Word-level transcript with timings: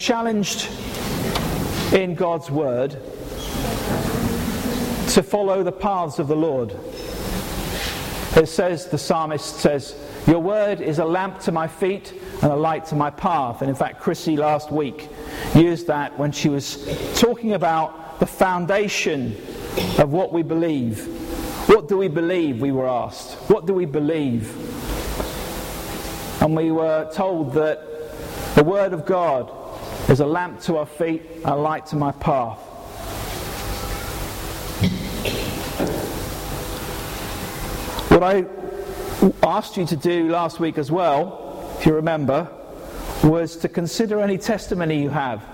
challenged 0.00 0.66
in 1.92 2.14
God's 2.14 2.50
word 2.50 2.92
to 5.10 5.22
follow 5.22 5.62
the 5.62 5.72
paths 5.72 6.18
of 6.18 6.26
the 6.26 6.34
Lord. 6.34 6.74
It 8.34 8.48
says, 8.48 8.86
the 8.86 8.96
psalmist 8.96 9.56
says, 9.56 9.94
Your 10.26 10.38
word 10.38 10.80
is 10.80 11.00
a 11.00 11.04
lamp 11.04 11.40
to 11.40 11.52
my 11.52 11.68
feet 11.68 12.14
and 12.42 12.50
a 12.50 12.56
light 12.56 12.86
to 12.86 12.94
my 12.94 13.10
path. 13.10 13.60
And 13.60 13.68
in 13.68 13.76
fact, 13.76 14.00
Chrissy 14.00 14.38
last 14.38 14.72
week 14.72 15.10
used 15.54 15.86
that 15.88 16.18
when 16.18 16.32
she 16.32 16.48
was 16.48 16.82
talking 17.20 17.52
about 17.52 18.20
the 18.20 18.26
foundation 18.26 19.36
of 19.98 20.12
what 20.12 20.32
we 20.32 20.42
believe. 20.42 21.04
What 21.68 21.88
do 21.88 21.98
we 21.98 22.08
believe? 22.08 22.62
We 22.62 22.72
were 22.72 22.88
asked. 22.88 23.34
What 23.50 23.66
do 23.66 23.74
we 23.74 23.84
believe? 23.84 24.50
And 26.40 26.56
we 26.56 26.70
were 26.70 27.10
told 27.12 27.52
that 27.52 27.84
the 28.54 28.64
Word 28.64 28.94
of 28.94 29.04
God 29.04 29.59
is 30.10 30.18
a 30.18 30.26
lamp 30.26 30.60
to 30.60 30.76
our 30.76 30.86
feet, 30.86 31.22
a 31.44 31.54
light 31.54 31.86
to 31.86 31.96
my 31.96 32.10
path. 32.10 32.58
What 38.10 38.24
I 38.24 38.44
asked 39.44 39.76
you 39.76 39.86
to 39.86 39.96
do 39.96 40.28
last 40.28 40.58
week 40.58 40.78
as 40.78 40.90
well, 40.90 41.76
if 41.78 41.86
you 41.86 41.94
remember, 41.94 42.50
was 43.22 43.56
to 43.58 43.68
consider 43.68 44.20
any 44.20 44.36
testimony 44.36 45.00
you 45.00 45.10
have 45.10 45.44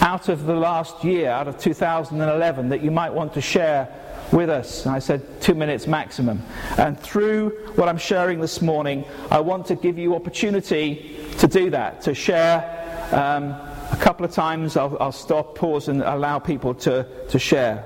out 0.00 0.28
of 0.28 0.46
the 0.46 0.56
last 0.56 1.04
year, 1.04 1.30
out 1.30 1.46
of 1.46 1.56
2011, 1.58 2.70
that 2.70 2.82
you 2.82 2.90
might 2.90 3.14
want 3.14 3.32
to 3.34 3.40
share 3.40 3.88
with 4.32 4.50
us. 4.50 4.86
And 4.86 4.94
I 4.94 4.98
said 4.98 5.40
two 5.40 5.54
minutes 5.54 5.86
maximum. 5.86 6.42
And 6.78 6.98
through 6.98 7.50
what 7.76 7.88
I'm 7.88 7.98
sharing 7.98 8.40
this 8.40 8.60
morning, 8.60 9.04
I 9.30 9.38
want 9.38 9.66
to 9.66 9.76
give 9.76 9.98
you 9.98 10.16
opportunity 10.16 11.16
to 11.38 11.46
do 11.46 11.70
that, 11.70 12.02
to 12.02 12.14
share. 12.14 12.81
Um, 13.12 13.50
a 13.90 13.98
couple 14.00 14.24
of 14.24 14.32
times 14.32 14.76
I'll, 14.76 14.96
I'll 14.98 15.12
stop, 15.12 15.54
pause, 15.54 15.88
and 15.88 16.00
allow 16.02 16.38
people 16.38 16.74
to, 16.76 17.06
to 17.28 17.38
share. 17.38 17.84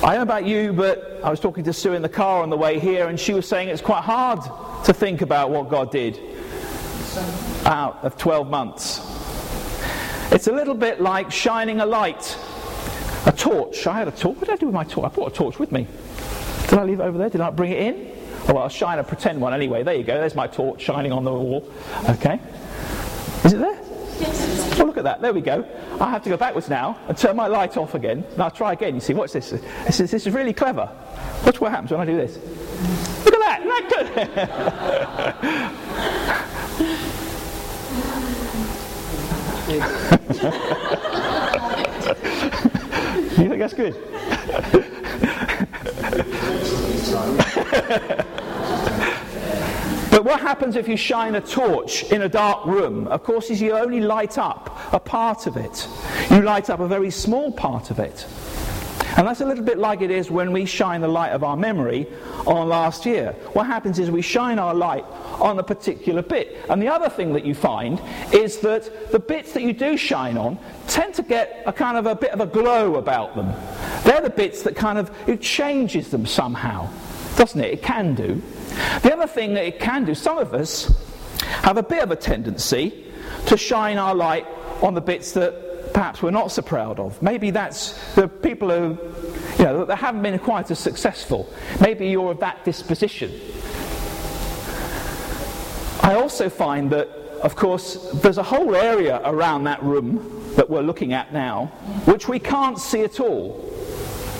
I 0.00 0.14
don't 0.14 0.18
know 0.18 0.22
about 0.22 0.46
you, 0.46 0.72
but 0.72 1.20
I 1.24 1.30
was 1.30 1.40
talking 1.40 1.64
to 1.64 1.72
Sue 1.72 1.94
in 1.94 2.02
the 2.02 2.08
car 2.08 2.44
on 2.44 2.50
the 2.50 2.56
way 2.56 2.78
here, 2.78 3.08
and 3.08 3.18
she 3.18 3.34
was 3.34 3.48
saying 3.48 3.68
it's 3.68 3.82
quite 3.82 4.04
hard 4.04 4.40
to 4.84 4.94
think 4.94 5.20
about 5.20 5.50
what 5.50 5.68
God 5.68 5.90
did 5.90 6.20
out 7.64 7.98
of 8.04 8.16
12 8.16 8.48
months. 8.48 9.00
It's 10.30 10.46
a 10.46 10.52
little 10.52 10.74
bit 10.74 11.00
like 11.00 11.32
shining 11.32 11.80
a 11.80 11.86
light, 11.86 12.38
a 13.26 13.32
torch. 13.32 13.84
I 13.88 13.98
had 13.98 14.06
a 14.06 14.12
torch. 14.12 14.36
What 14.36 14.46
did 14.46 14.50
I 14.50 14.56
do 14.56 14.66
with 14.66 14.74
my 14.76 14.84
torch? 14.84 15.10
I 15.10 15.14
brought 15.14 15.32
a 15.32 15.34
torch 15.34 15.58
with 15.58 15.72
me. 15.72 15.88
Did 16.68 16.78
I 16.78 16.84
leave 16.84 17.00
it 17.00 17.02
over 17.02 17.18
there? 17.18 17.30
Did 17.30 17.40
I 17.40 17.50
bring 17.50 17.72
it 17.72 17.82
in? 17.82 18.17
Oh, 18.46 18.54
well, 18.54 18.58
I'll 18.58 18.68
shine 18.68 18.98
a 18.98 19.04
pretend 19.04 19.40
one 19.40 19.52
anyway. 19.52 19.82
There 19.82 19.94
you 19.94 20.04
go. 20.04 20.14
There's 20.14 20.34
my 20.34 20.46
torch 20.46 20.80
shining 20.80 21.12
on 21.12 21.24
the 21.24 21.32
wall. 21.32 21.68
Okay. 22.08 22.40
Is 23.44 23.52
it 23.52 23.58
there? 23.58 23.78
Yes. 24.20 24.80
Oh, 24.80 24.84
look 24.84 24.96
at 24.96 25.04
that. 25.04 25.20
There 25.20 25.32
we 25.32 25.40
go. 25.40 25.64
I 26.00 26.10
have 26.10 26.22
to 26.24 26.30
go 26.30 26.36
backwards 26.36 26.68
now 26.68 26.98
and 27.08 27.16
turn 27.16 27.36
my 27.36 27.46
light 27.46 27.76
off 27.76 27.94
again. 27.94 28.24
Now 28.36 28.48
try 28.48 28.72
again. 28.72 28.94
You 28.94 29.00
see, 29.00 29.14
what's 29.14 29.32
this? 29.32 29.50
This 29.50 30.00
is, 30.00 30.10
this 30.10 30.26
is 30.26 30.34
really 30.34 30.52
clever. 30.52 30.90
Watch 31.44 31.60
what 31.60 31.70
happens 31.70 31.90
when 31.90 32.00
I 32.00 32.04
do 32.04 32.16
this. 32.16 32.36
Look 33.24 33.34
at 33.34 33.40
that. 33.40 33.60
Isn't 33.60 33.68
that 33.68 33.88
good? 33.90 34.08
you 43.42 43.48
think 43.48 43.58
that's 43.58 43.74
good? 43.74 44.94
But 50.10 50.24
what 50.24 50.40
happens 50.40 50.74
if 50.74 50.88
you 50.88 50.96
shine 50.96 51.34
a 51.34 51.40
torch 51.40 52.02
in 52.10 52.22
a 52.22 52.28
dark 52.28 52.66
room? 52.66 53.06
Of 53.08 53.22
course, 53.22 53.50
is 53.50 53.60
you 53.60 53.72
only 53.72 54.00
light 54.00 54.38
up 54.38 54.76
a 54.92 54.98
part 54.98 55.46
of 55.46 55.56
it. 55.56 55.86
You 56.30 56.42
light 56.42 56.70
up 56.70 56.80
a 56.80 56.88
very 56.88 57.10
small 57.10 57.52
part 57.52 57.90
of 57.90 57.98
it. 57.98 58.26
And 59.16 59.26
that's 59.26 59.40
a 59.40 59.44
little 59.44 59.64
bit 59.64 59.78
like 59.78 60.00
it 60.00 60.10
is 60.10 60.30
when 60.30 60.52
we 60.52 60.64
shine 60.64 61.00
the 61.02 61.08
light 61.08 61.30
of 61.30 61.44
our 61.44 61.56
memory 61.56 62.06
on 62.46 62.68
last 62.68 63.04
year. 63.04 63.32
What 63.52 63.66
happens 63.66 63.98
is 63.98 64.10
we 64.10 64.22
shine 64.22 64.58
our 64.58 64.74
light 64.74 65.04
on 65.40 65.58
a 65.58 65.62
particular 65.62 66.22
bit. 66.22 66.56
And 66.68 66.80
the 66.80 66.88
other 66.88 67.08
thing 67.08 67.32
that 67.34 67.44
you 67.44 67.54
find 67.54 68.00
is 68.32 68.58
that 68.58 69.10
the 69.12 69.18
bits 69.18 69.52
that 69.52 69.62
you 69.62 69.72
do 69.72 69.96
shine 69.96 70.38
on 70.38 70.58
tend 70.86 71.14
to 71.14 71.22
get 71.22 71.62
a 71.66 71.72
kind 71.72 71.96
of 71.96 72.06
a 72.06 72.14
bit 72.14 72.30
of 72.30 72.40
a 72.40 72.46
glow 72.46 72.96
about 72.96 73.34
them. 73.34 73.52
They're 74.08 74.22
the 74.22 74.30
bits 74.30 74.62
that 74.62 74.74
kind 74.74 74.96
of, 74.96 75.10
it 75.28 75.42
changes 75.42 76.08
them 76.08 76.24
somehow, 76.24 76.88
doesn't 77.36 77.60
it? 77.60 77.74
It 77.74 77.82
can 77.82 78.14
do. 78.14 78.40
The 79.02 79.12
other 79.12 79.26
thing 79.26 79.52
that 79.52 79.66
it 79.66 79.78
can 79.78 80.06
do, 80.06 80.14
some 80.14 80.38
of 80.38 80.54
us 80.54 80.98
have 81.42 81.76
a 81.76 81.82
bit 81.82 82.02
of 82.02 82.10
a 82.10 82.16
tendency 82.16 83.04
to 83.48 83.58
shine 83.58 83.98
our 83.98 84.14
light 84.14 84.46
on 84.80 84.94
the 84.94 85.02
bits 85.02 85.32
that 85.32 85.92
perhaps 85.92 86.22
we're 86.22 86.30
not 86.30 86.50
so 86.50 86.62
proud 86.62 86.98
of. 86.98 87.20
Maybe 87.20 87.50
that's 87.50 88.14
the 88.14 88.28
people 88.28 88.70
who, 88.70 88.98
you 89.58 89.64
know, 89.66 89.84
that 89.84 89.96
haven't 89.96 90.22
been 90.22 90.38
quite 90.38 90.70
as 90.70 90.78
successful. 90.78 91.46
Maybe 91.78 92.08
you're 92.08 92.30
of 92.30 92.40
that 92.40 92.64
disposition. 92.64 93.30
I 96.02 96.14
also 96.14 96.48
find 96.48 96.88
that, 96.92 97.08
of 97.42 97.56
course, 97.56 98.10
there's 98.22 98.38
a 98.38 98.42
whole 98.42 98.74
area 98.74 99.20
around 99.22 99.64
that 99.64 99.82
room 99.82 100.38
that 100.56 100.70
we're 100.70 100.80
looking 100.80 101.12
at 101.12 101.32
now 101.32 101.66
which 102.06 102.26
we 102.26 102.38
can't 102.38 102.78
see 102.78 103.02
at 103.02 103.20
all, 103.20 103.64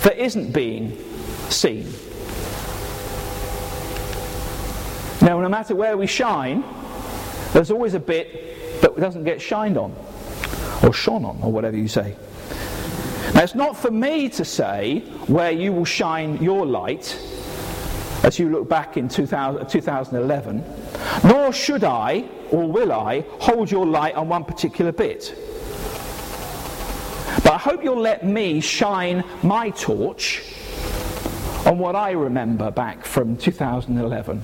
that 0.03 0.19
isn't 0.19 0.53
being 0.53 0.97
seen. 1.49 1.93
Now, 5.21 5.41
no 5.41 5.49
matter 5.49 5.75
where 5.75 5.97
we 5.97 6.07
shine, 6.07 6.63
there's 7.53 7.71
always 7.71 7.95
a 7.95 8.01
bit 8.01 8.81
that 8.81 8.97
doesn't 8.97 9.25
get 9.25 9.41
shined 9.41 9.77
on, 9.77 9.95
or 10.83 10.93
shone 10.93 11.25
on, 11.25 11.41
or 11.43 11.51
whatever 11.51 11.77
you 11.77 11.89
say. 11.89 12.15
Now, 13.35 13.43
it's 13.43 13.55
not 13.55 13.77
for 13.77 13.91
me 13.91 14.29
to 14.31 14.45
say 14.45 15.01
where 15.27 15.51
you 15.51 15.73
will 15.73 15.85
shine 15.85 16.43
your 16.43 16.65
light 16.65 17.19
as 18.23 18.39
you 18.39 18.49
look 18.49 18.69
back 18.69 18.97
in 18.97 19.09
2000, 19.09 19.69
2011, 19.69 20.65
nor 21.25 21.53
should 21.53 21.85
I, 21.85 22.25
or 22.51 22.71
will 22.71 22.93
I, 22.93 23.25
hold 23.39 23.71
your 23.71 23.87
light 23.87 24.15
on 24.15 24.29
one 24.29 24.45
particular 24.45 24.93
bit. 24.93 25.37
But 27.43 27.53
I 27.53 27.59
hope 27.59 27.83
you'll 27.85 28.01
let 28.01 28.25
me 28.25 28.61
shine 28.61 29.25
my 29.43 29.71
torch 29.71 30.43
on 31.67 31.79
what 31.79 31.97
I 31.97 32.13
remember 32.13 32.71
back 32.71 33.05
from 33.05 33.37
2011 33.37 34.43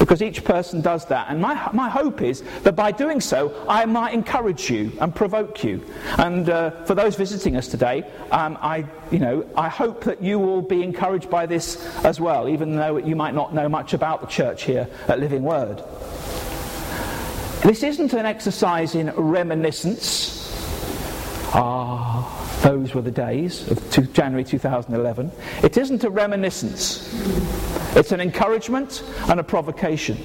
because 0.00 0.22
each 0.22 0.44
person 0.44 0.80
does 0.80 1.04
that. 1.06 1.26
And 1.28 1.40
my, 1.40 1.70
my 1.74 1.90
hope 1.90 2.22
is 2.22 2.42
that 2.62 2.74
by 2.74 2.90
doing 2.90 3.20
so, 3.20 3.54
I 3.68 3.84
might 3.84 4.14
encourage 4.14 4.70
you 4.70 4.90
and 4.98 5.14
provoke 5.14 5.62
you. 5.62 5.84
And 6.16 6.48
uh, 6.48 6.70
for 6.86 6.94
those 6.94 7.16
visiting 7.16 7.54
us 7.54 7.68
today, 7.68 8.10
um, 8.32 8.58
I, 8.62 8.86
you 9.10 9.18
know, 9.18 9.46
I 9.54 9.68
hope 9.68 10.04
that 10.04 10.22
you 10.22 10.38
will 10.38 10.62
be 10.62 10.82
encouraged 10.82 11.28
by 11.28 11.44
this 11.44 11.76
as 12.02 12.18
well, 12.18 12.48
even 12.48 12.76
though 12.76 12.96
you 12.96 13.14
might 13.14 13.34
not 13.34 13.54
know 13.54 13.68
much 13.68 13.92
about 13.92 14.22
the 14.22 14.26
church 14.26 14.62
here 14.62 14.88
at 15.06 15.20
Living 15.20 15.42
Word. 15.42 15.82
This 17.62 17.82
isn't 17.82 18.14
an 18.14 18.24
exercise 18.24 18.94
in 18.94 19.10
reminiscence. 19.10 20.39
Ah, 21.52 22.60
those 22.62 22.94
were 22.94 23.02
the 23.02 23.10
days 23.10 23.68
of 23.70 24.12
January 24.12 24.44
2011. 24.44 25.32
It 25.64 25.76
isn't 25.76 26.04
a 26.04 26.10
reminiscence. 26.10 27.12
It's 27.96 28.12
an 28.12 28.20
encouragement 28.20 29.02
and 29.28 29.40
a 29.40 29.42
provocation. 29.42 30.16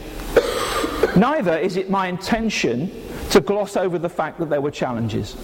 Neither 1.16 1.58
is 1.58 1.78
it 1.78 1.90
my 1.90 2.08
intention 2.08 2.92
to 3.32 3.42
gloss 3.42 3.76
over 3.76 3.98
the 3.98 4.10
fact 4.10 4.40
that 4.40 4.50
there 4.52 4.62
were 4.62 4.70
challenges. 4.70 5.36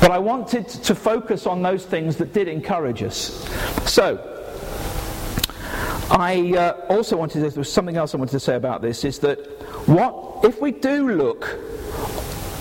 But 0.00 0.10
I 0.10 0.18
wanted 0.18 0.68
to 0.68 0.94
focus 0.94 1.46
on 1.46 1.62
those 1.62 1.84
things 1.84 2.16
that 2.16 2.32
did 2.32 2.48
encourage 2.48 3.02
us. 3.02 3.46
So, 3.88 4.26
I 6.10 6.54
uh, 6.56 6.72
also 6.88 7.16
wanted 7.16 7.34
to, 7.34 7.50
there 7.50 7.58
was 7.58 7.72
something 7.72 7.96
else 7.96 8.12
I 8.12 8.18
wanted 8.18 8.32
to 8.32 8.40
say 8.40 8.56
about 8.56 8.82
this 8.82 9.04
is 9.04 9.20
that 9.20 9.38
what 9.86 10.44
if 10.44 10.60
we 10.60 10.72
do 10.72 11.12
look 11.12 11.56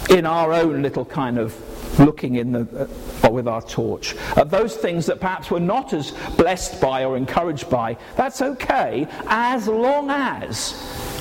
in 0.09 0.25
our 0.25 0.53
own 0.53 0.81
little 0.81 1.05
kind 1.05 1.37
of 1.37 1.55
looking 1.99 2.35
in 2.35 2.51
the, 2.51 2.89
uh, 3.23 3.29
with 3.29 3.47
our 3.47 3.61
torch 3.61 4.15
at 4.37 4.49
those 4.49 4.75
things 4.75 5.05
that 5.05 5.19
perhaps 5.19 5.51
we're 5.51 5.59
not 5.59 5.93
as 5.93 6.11
blessed 6.37 6.81
by 6.81 7.03
or 7.03 7.17
encouraged 7.17 7.69
by. 7.69 7.97
That's 8.15 8.41
okay 8.41 9.07
as 9.27 9.67
long 9.67 10.09
as, 10.09 10.73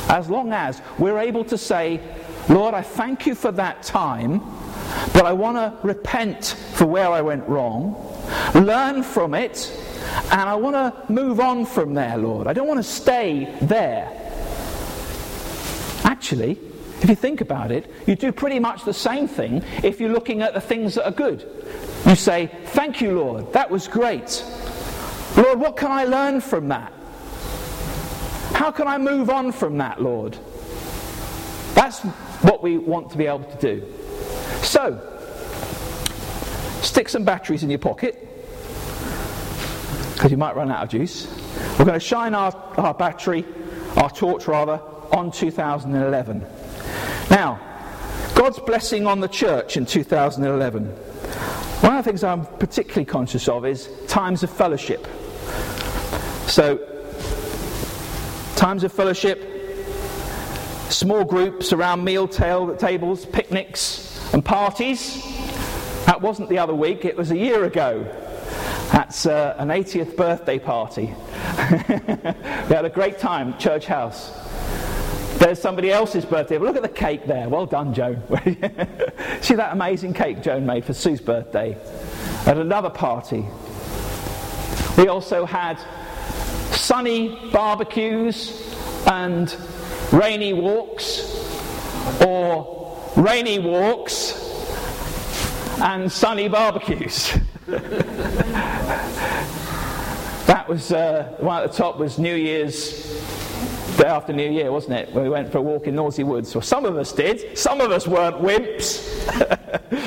as 0.09 0.29
long 0.31 0.53
as 0.53 0.81
we're 0.99 1.19
able 1.19 1.45
to 1.45 1.59
say, 1.59 2.01
Lord, 2.49 2.75
I 2.75 2.83
thank 2.83 3.27
you 3.27 3.35
for 3.35 3.53
that 3.53 3.83
time, 3.83 4.41
but 5.13 5.27
I 5.27 5.33
want 5.33 5.57
to 5.57 5.87
repent 5.87 6.57
for 6.75 6.87
where 6.87 7.11
I 7.11 7.21
went 7.21 7.47
wrong, 7.47 7.95
learn 8.55 9.03
from 9.03 9.35
it, 9.35 9.71
and 10.31 10.41
I 10.41 10.55
want 10.55 10.75
to 10.77 11.13
move 11.13 11.41
on 11.41 11.67
from 11.67 11.95
there, 11.95 12.17
Lord. 12.17 12.47
I 12.47 12.53
don't 12.53 12.69
want 12.69 12.79
to 12.79 12.91
stay 12.91 13.55
there. 13.61 14.11
Actually, 16.05 16.59
if 17.01 17.09
you 17.09 17.15
think 17.15 17.41
about 17.41 17.71
it, 17.71 17.91
you 18.07 18.17
do 18.17 18.33
pretty 18.33 18.59
much 18.59 18.85
the 18.85 18.93
same 18.93 19.29
thing 19.29 19.63
if 19.85 20.01
you're 20.01 20.13
looking 20.13 20.43
at 20.43 20.55
the 20.55 20.61
things 20.61 20.97
that 20.97 21.07
are 21.07 21.13
good. 21.13 21.49
You 22.07 22.17
say, 22.17 22.51
Thank 22.67 23.01
you, 23.01 23.19
Lord, 23.19 23.53
that 23.53 23.71
was 23.71 23.87
great. 23.87 24.45
Lord, 25.37 25.61
what 25.61 25.77
can 25.77 25.93
I 25.93 26.05
learn 26.05 26.41
from 26.41 26.69
that? 26.69 26.93
How 28.53 28.73
can 28.73 28.89
I 28.89 28.99
move 28.99 29.31
on 29.31 29.53
from 29.53 29.79
that, 29.79 30.03
Lord? 30.03 30.37
That's 31.75 32.01
what 32.43 32.63
we 32.63 32.77
want 32.77 33.11
to 33.11 33.17
be 33.17 33.27
able 33.27 33.45
to 33.45 33.59
do. 33.59 33.95
So, 34.63 35.01
stick 36.83 37.09
some 37.09 37.25
batteries 37.25 37.63
in 37.63 37.71
your 37.71 37.79
pocket 37.79 38.29
because 40.15 40.33
you 40.33 40.37
might 40.37 40.57
run 40.57 40.73
out 40.73 40.83
of 40.83 40.89
juice. 40.89 41.29
We're 41.79 41.85
going 41.85 41.93
to 41.93 42.01
shine 42.01 42.35
our, 42.35 42.53
our 42.77 42.93
battery, 42.93 43.45
our 43.97 44.11
torch 44.11 44.49
rather, 44.49 44.81
on 45.13 45.31
2011. 45.31 46.45
Now, 47.31 47.61
God's 48.35 48.59
blessing 48.61 49.07
on 49.07 49.21
the 49.21 49.29
church 49.29 49.77
in 49.77 49.85
2011. 49.85 50.87
One 50.87 51.97
of 51.97 52.05
the 52.05 52.09
things 52.09 52.25
I'm 52.25 52.47
particularly 52.47 53.05
conscious 53.05 53.49
of 53.49 53.67
is 53.67 53.89
times 54.07 54.43
of 54.43 54.51
fellowship. 54.51 55.07
So, 56.47 56.79
times 58.57 58.83
of 58.85 58.93
fellowship, 58.93 59.43
small 60.89 61.25
groups 61.25 61.73
around 61.73 62.03
meal 62.03 62.27
tables, 62.27 63.27
picnics, 63.27 64.33
and 64.33 64.45
parties. 64.45 65.23
That 66.07 66.21
wasn't 66.23 66.49
the 66.49 66.59
other 66.59 66.75
week, 66.75 67.05
it 67.05 67.17
was 67.17 67.31
a 67.31 67.37
year 67.37 67.65
ago. 67.65 68.03
That's 68.91 69.27
uh, 69.27 69.55
an 69.59 69.69
80th 69.69 70.17
birthday 70.17 70.59
party. 70.59 71.07
we 71.07 72.75
had 72.75 72.85
a 72.87 72.91
great 72.93 73.19
time 73.19 73.59
Church 73.59 73.85
House. 73.85 74.31
There's 75.39 75.61
somebody 75.61 75.93
else's 75.93 76.25
birthday. 76.25 76.59
But 76.59 76.67
Look 76.67 76.77
at 76.77 76.83
the 76.83 76.89
cake 76.89 77.27
there. 77.27 77.49
Well 77.49 77.67
done, 77.67 77.95
Joan. 77.95 78.21
See 79.41 79.55
that 79.55 79.73
amazing 79.73 80.13
cake 80.13 80.43
Joan 80.43 80.67
made 80.67 80.85
for 80.85 80.93
Sue's 80.93 81.21
birthday 81.21 81.77
at 82.45 82.59
another 82.59 82.91
party. 82.91 83.47
We 84.97 85.07
also 85.07 85.47
had 85.47 85.79
sunny 86.73 87.39
barbecues 87.53 88.75
and 89.07 89.55
rainy 90.11 90.55
walks, 90.55 91.21
or 92.27 93.01
rainy 93.17 93.61
walks 93.61 94.33
and 95.81 96.11
sunny 96.11 96.49
barbecues. 96.49 97.39
that 100.47 100.67
was 100.69 100.91
uh, 100.91 101.37
one 101.39 101.63
at 101.63 101.71
the 101.71 101.77
top 101.77 101.97
was 101.97 102.19
New 102.19 102.35
Year's 102.35 103.38
after 104.07 104.33
New 104.33 104.51
Year, 104.51 104.71
wasn't 104.71 104.95
it? 104.95 105.13
When 105.13 105.25
we 105.25 105.31
went 105.31 105.51
for 105.51 105.59
a 105.59 105.63
walk 105.63 105.87
in 105.87 105.95
Norsey 105.95 106.25
Woods. 106.25 106.55
Well, 106.55 106.63
some 106.63 106.85
of 106.85 106.97
us 106.97 107.13
did. 107.13 107.59
Some 107.59 107.81
of 107.81 107.91
us 107.91 108.07
weren't 108.07 108.37
wimps. 108.37 109.07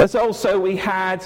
As 0.00 0.14
also 0.14 0.58
we 0.58 0.76
had 0.76 1.22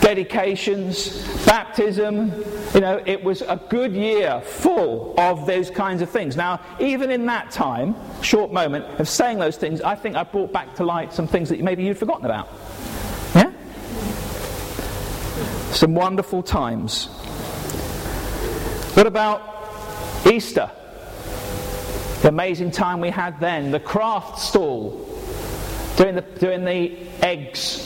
dedications, 0.00 1.24
baptism. 1.44 2.32
You 2.74 2.80
know, 2.80 3.02
it 3.06 3.22
was 3.22 3.42
a 3.42 3.60
good 3.68 3.92
year 3.92 4.40
full 4.40 5.14
of 5.18 5.46
those 5.46 5.70
kinds 5.70 6.02
of 6.02 6.10
things. 6.10 6.36
Now, 6.36 6.60
even 6.80 7.10
in 7.10 7.26
that 7.26 7.50
time, 7.50 7.94
short 8.22 8.52
moment 8.52 8.84
of 9.00 9.08
saying 9.08 9.38
those 9.38 9.56
things, 9.56 9.80
I 9.80 9.94
think 9.94 10.16
I 10.16 10.24
brought 10.24 10.52
back 10.52 10.74
to 10.76 10.84
light 10.84 11.12
some 11.12 11.26
things 11.26 11.48
that 11.48 11.60
maybe 11.60 11.84
you'd 11.84 11.98
forgotten 11.98 12.24
about. 12.24 12.48
Yeah? 13.34 13.52
Some 15.72 15.94
wonderful 15.94 16.42
times. 16.42 17.06
What 18.94 19.06
about 19.06 19.42
Easter? 20.26 20.70
The 22.22 22.28
amazing 22.28 22.70
time 22.70 23.00
we 23.00 23.10
had 23.10 23.38
then, 23.40 23.70
the 23.70 23.80
craft 23.80 24.38
stall, 24.38 25.06
doing 25.96 26.14
the, 26.14 26.22
doing 26.22 26.64
the 26.64 26.96
eggs 27.22 27.85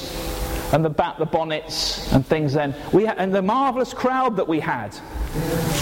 and 0.72 0.84
the, 0.84 0.90
bat, 0.90 1.16
the 1.18 1.26
bonnets 1.26 2.12
and 2.12 2.24
things 2.24 2.52
then. 2.52 2.74
We 2.92 3.04
ha- 3.06 3.14
and 3.16 3.34
the 3.34 3.42
marvellous 3.42 3.92
crowd 3.92 4.36
that 4.36 4.46
we 4.46 4.60
had 4.60 4.96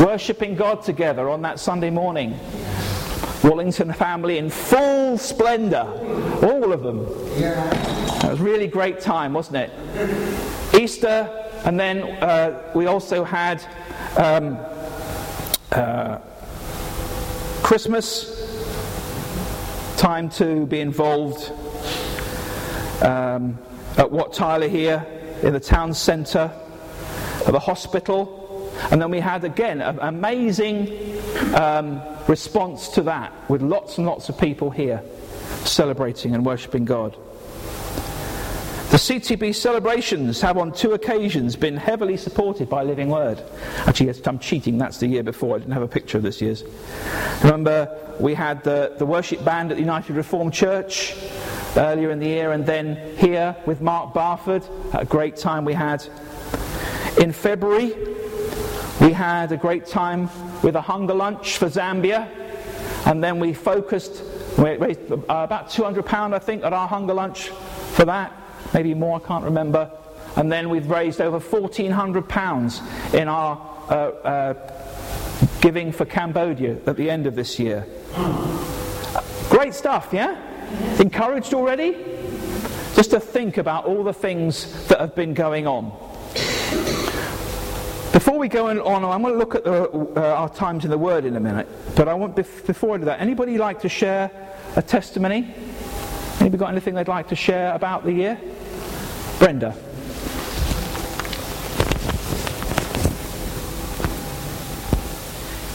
worshipping 0.01 0.55
God 0.55 0.83
together 0.83 1.29
on 1.29 1.43
that 1.43 1.61
Sunday 1.61 1.91
morning. 1.91 2.39
Wallington 3.45 3.93
family 3.93 4.39
in 4.39 4.51
full 4.51 5.17
splendour, 5.17 5.87
all 6.43 6.73
of 6.73 6.83
them. 6.83 7.07
It 7.37 8.31
was 8.31 8.41
really 8.41 8.67
great 8.67 9.01
time, 9.01 9.33
wasn't 9.33 9.57
it? 9.59 10.75
Easter, 10.75 11.49
and 11.65 11.79
then 11.79 12.03
uh, 12.23 12.73
we 12.75 12.87
also 12.87 13.23
had 13.23 13.63
um, 14.17 14.59
uh, 15.71 16.19
Christmas, 17.63 18.35
time 19.97 20.29
to 20.31 20.67
be 20.67 20.81
involved. 20.81 21.53
Um, 23.03 23.59
at 23.99 24.11
Wat 24.11 24.33
Tyler 24.33 24.69
here 24.69 25.05
in 25.43 25.53
the 25.53 25.61
town 25.61 25.93
centre, 25.93 26.51
at 27.47 27.53
the 27.53 27.59
hospital. 27.59 28.37
And 28.91 29.03
then 29.03 29.11
we 29.11 29.19
had 29.19 29.45
again 29.45 29.83
an 29.83 29.99
amazing 30.01 31.19
um, 31.55 32.01
response 32.29 32.89
to 32.91 33.03
that 33.03 33.33
with 33.51 33.61
lots 33.61 33.99
and 33.99 34.07
lots 34.07 34.29
of 34.29 34.39
people 34.39 34.71
here 34.71 35.03
celebrating 35.65 36.35
and 36.35 36.47
worshipping 36.47 36.85
God. 36.85 37.17
The 38.91 38.97
CTB 38.97 39.55
celebrations 39.55 40.41
have 40.41 40.57
on 40.57 40.73
two 40.73 40.93
occasions 40.93 41.57
been 41.57 41.77
heavily 41.77 42.17
supported 42.17 42.71
by 42.71 42.85
Living 42.85 43.11
Word. 43.11 43.43
Actually, 43.85 44.15
I'm 44.25 44.39
cheating, 44.39 44.79
that's 44.79 44.99
the 44.99 45.07
year 45.07 45.23
before. 45.23 45.57
I 45.57 45.59
didn't 45.59 45.75
have 45.75 45.83
a 45.83 45.89
picture 45.89 46.17
of 46.17 46.23
this 46.23 46.41
year's. 46.41 46.65
Remember, 47.43 47.95
we 48.19 48.33
had 48.33 48.65
the, 48.65 48.95
the 48.97 49.05
worship 49.05 49.45
band 49.45 49.73
at 49.73 49.75
the 49.75 49.83
United 49.83 50.17
Reformed 50.17 50.55
Church 50.55 51.15
earlier 51.79 52.11
in 52.11 52.19
the 52.19 52.27
year, 52.27 52.53
and 52.53 52.67
then 52.67 52.97
here 53.17 53.57
with 53.65 53.81
Mark 53.81 54.13
Barford, 54.13 54.65
a 54.93 55.05
great 55.05 55.37
time 55.37 55.65
we 55.65 55.75
had. 55.75 56.05
In 57.21 57.33
February, 57.33 57.95
we 59.01 59.13
had 59.13 59.53
a 59.53 59.57
great 59.57 59.87
time 59.87 60.29
with 60.63 60.75
a 60.75 60.81
hunger 60.81 61.15
lunch 61.15 61.57
for 61.57 61.67
Zambia, 61.67 62.29
and 63.07 63.23
then 63.23 63.39
we 63.39 63.55
focused, 63.55 64.23
we 64.59 64.77
raised 64.77 65.11
uh, 65.13 65.17
about 65.29 65.69
£200, 65.69 66.35
I 66.35 66.39
think, 66.39 66.65
at 66.65 66.73
our 66.73 66.89
hunger 66.89 67.15
lunch 67.15 67.49
for 67.49 68.05
that, 68.05 68.33
maybe 68.75 68.93
more, 68.95 69.21
I 69.23 69.27
can't 69.27 69.45
remember. 69.45 69.91
And 70.37 70.51
then 70.51 70.69
we've 70.69 70.91
raised 70.91 71.21
over 71.21 71.41
£1,400 71.41 73.15
in 73.15 73.29
our 73.29 73.57
uh, 73.89 73.93
uh, 73.93 74.55
giving 75.61 75.93
for 75.93 76.05
Cambodia 76.05 76.77
at 76.87 76.97
the 76.97 77.09
end 77.09 77.27
of 77.27 77.35
this 77.35 77.59
year. 77.59 77.87
Great 79.49 79.75
stuff, 79.75 80.09
yeah? 80.13 80.48
Encouraged 81.01 81.55
already? 81.55 81.97
Just 82.95 83.11
to 83.11 83.21
think 83.21 83.59
about 83.59 83.85
all 83.85 84.03
the 84.03 84.13
things 84.13 84.87
that 84.89 85.01
have 85.01 85.15
been 85.15 85.35
going 85.35 85.67
on. 85.67 85.93
Before 88.13 88.39
we 88.39 88.49
go 88.49 88.69
on, 88.69 89.05
I'm 89.05 89.23
going 89.23 89.35
to 89.35 89.39
look 89.39 89.55
at 89.55 89.65
the, 89.65 89.89
uh, 89.91 90.21
our 90.21 90.49
times 90.49 90.85
in 90.85 90.91
the 90.91 90.99
Word 90.99 91.25
in 91.25 91.37
a 91.37 91.41
minute. 91.41 91.69
But 91.95 92.09
I 92.09 92.15
want, 92.15 92.35
before 92.35 92.97
I 92.97 92.99
do 92.99 93.05
that, 93.05 93.21
anybody 93.21 93.59
like 93.59 93.81
to 93.83 93.89
share 93.89 94.31
a 94.77 94.83
testimony? 94.83 95.55
Anybody 96.41 96.59
got 96.59 96.71
anything 96.71 96.95
they'd 96.95 97.07
like 97.07 97.29
to 97.29 97.37
share 97.37 97.75
about 97.75 98.05
the 98.05 98.13
year? 98.13 98.41
Brenda. 99.39 99.75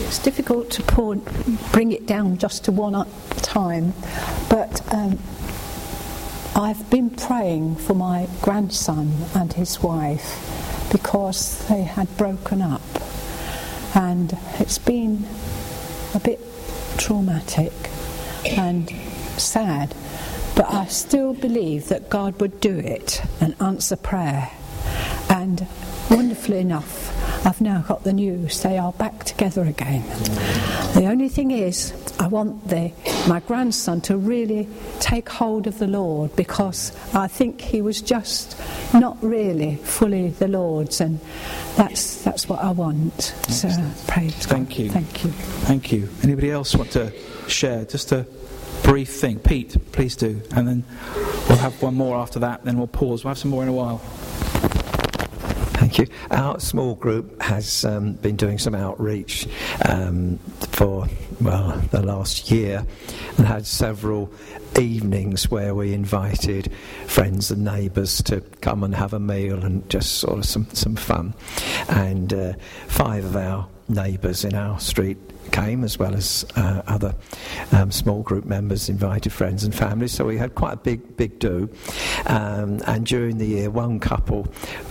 It's 0.02 0.20
difficult 0.20 0.70
to 0.72 0.84
pour, 0.84 1.16
bring 1.72 1.92
it 1.92 2.06
down 2.06 2.38
just 2.38 2.66
to 2.66 2.72
one 2.72 2.94
time, 3.54 3.94
but 4.50 4.82
um, 4.92 5.20
I've 6.56 6.90
been 6.90 7.12
praying 7.12 7.76
for 7.76 7.94
my 7.94 8.28
grandson 8.42 9.14
and 9.36 9.54
his 9.54 9.80
wife 9.80 10.90
because 10.92 11.68
they 11.68 11.84
had 11.84 12.08
broken 12.18 12.64
up, 12.64 12.82
and 13.94 14.36
it's 14.60 14.80
been 14.80 15.26
a 16.16 16.20
bit 16.20 16.40
traumatic 16.98 17.74
and 18.46 18.90
sad. 19.38 19.94
But 20.56 20.74
I 20.74 20.86
still 20.88 21.34
believe 21.34 21.90
that 21.90 22.10
God 22.10 22.42
would 22.42 22.60
do 22.60 22.78
it 22.78 23.22
and 23.40 23.56
answer 23.62 23.96
prayer. 23.96 24.50
And 25.30 25.68
wonderfully 26.10 26.60
enough, 26.60 27.46
I've 27.46 27.62
now 27.62 27.82
got 27.88 28.04
the 28.04 28.14
news 28.14 28.62
they 28.62 28.78
are 28.78 28.94
back 28.94 29.24
together 29.26 29.64
again. 29.64 30.04
The 30.96 31.08
only 31.08 31.30
thing 31.30 31.52
is, 31.52 31.94
I 32.20 32.28
want 32.28 32.70
the, 32.70 32.92
my 33.28 33.40
grandson 33.42 34.02
to 34.02 34.18
really 34.18 34.68
take 35.00 35.30
hold 35.30 35.68
of 35.68 35.80
the 35.80 35.88
Lord 35.88 36.36
because 36.36 36.92
I 37.14 37.28
think 37.28 37.62
he 37.62 37.82
was 37.82 38.02
just 38.02 38.60
not 38.94 39.18
really 39.24 39.78
fully 39.78 40.30
the 40.30 40.48
Lord's, 40.48 41.02
and 41.02 41.20
that's 41.76 42.24
that's 42.24 42.50
what 42.50 42.60
I 42.60 42.72
want. 42.72 43.34
Excellent. 43.44 43.98
So 43.98 44.12
praise 44.12 44.46
Thank 44.46 44.70
God. 44.70 44.78
you. 44.78 44.90
Thank 44.90 45.24
you. 45.24 45.32
Thank 45.32 45.92
you. 45.92 46.10
Anybody 46.24 46.52
else 46.52 46.76
want 46.76 46.92
to 46.92 47.12
share? 47.48 47.86
Just 47.86 48.12
a 48.12 48.26
brief 48.84 49.10
thing. 49.10 49.40
Pete, 49.40 49.76
please 49.92 50.16
do, 50.16 50.42
and 50.56 50.68
then 50.68 50.84
we'll 51.48 51.58
have 51.58 51.82
one 51.82 51.96
more 51.96 52.18
after 52.18 52.40
that. 52.40 52.64
Then 52.66 52.78
we'll 52.78 52.88
pause. 52.88 53.24
We'll 53.24 53.30
have 53.30 53.38
some 53.38 53.52
more 53.52 53.64
in 53.64 53.70
a 53.70 53.74
while. 53.74 54.02
Thank 55.94 56.10
you. 56.10 56.16
Our 56.32 56.60
small 56.60 56.96
group 56.96 57.40
has 57.40 57.86
um, 57.86 58.14
been 58.14 58.36
doing 58.36 58.58
some 58.58 58.74
outreach 58.74 59.48
um, 59.88 60.40
for, 60.72 61.08
well, 61.40 61.80
the 61.92 62.02
last 62.02 62.50
year 62.50 62.84
and 63.38 63.46
had 63.46 63.68
several 63.68 64.32
evenings 64.80 65.52
where 65.52 65.76
we 65.76 65.94
invited 65.94 66.72
friends 67.06 67.52
and 67.52 67.64
neighbours 67.64 68.24
to 68.24 68.42
come 68.62 68.84
and 68.84 68.96
have 68.96 69.14
a 69.14 69.20
meal 69.20 69.64
and 69.64 69.88
just 69.88 70.16
sort 70.16 70.40
of 70.40 70.46
some, 70.46 70.66
some 70.74 70.96
fun. 70.96 71.36
And 71.88 72.34
uh, 72.34 72.54
five 72.88 73.24
of 73.24 73.36
our 73.36 73.68
neighbours 73.88 74.44
in 74.44 74.56
our 74.56 74.80
street 74.80 75.20
came, 75.54 75.84
as 75.84 75.98
well 75.98 76.14
as 76.16 76.46
uh, 76.58 76.82
other 76.88 77.16
um, 77.72 77.92
small 77.92 78.24
group 78.24 78.44
members 78.44 78.90
invited 78.90 79.32
friends 79.32 79.64
and 79.64 79.74
families. 79.74 80.12
So 80.12 80.26
we 80.26 80.38
had 80.38 80.56
quite 80.56 80.74
a 80.74 80.78
big, 80.78 81.16
big 81.16 81.40
do. 81.40 81.70
Um, 82.26 82.82
and 82.86 83.06
during 83.06 83.38
the 83.38 83.46
year, 83.46 83.70
one 83.70 84.00
couple 84.00 84.48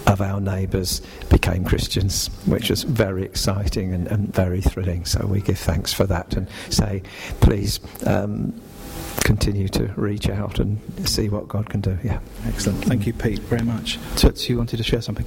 of 0.06 0.20
our 0.22 0.40
neighbours 0.40 1.02
became 1.28 1.64
Christians, 1.64 2.28
which 2.46 2.70
was 2.70 2.84
very 2.84 3.24
exciting 3.24 3.92
and, 3.92 4.06
and, 4.06 4.32
very 4.32 4.60
thrilling. 4.60 5.04
So 5.04 5.26
we 5.26 5.40
give 5.40 5.58
thanks 5.58 5.92
for 5.92 6.06
that 6.06 6.34
and 6.34 6.48
say, 6.70 7.02
please. 7.40 7.80
Um, 8.06 8.54
continue 9.24 9.68
to 9.68 9.92
reach 9.96 10.28
out 10.28 10.58
and 10.58 10.78
see 11.08 11.28
what 11.28 11.48
God 11.48 11.68
can 11.68 11.80
do. 11.80 11.98
Yeah. 12.02 12.20
Excellent. 12.46 12.84
Thank 12.84 13.06
you, 13.06 13.12
Pete, 13.12 13.40
very 13.40 13.64
much. 13.64 13.98
Toots, 14.16 14.48
you 14.48 14.58
wanted 14.58 14.78
to 14.78 14.82
share 14.82 15.02
something? 15.02 15.26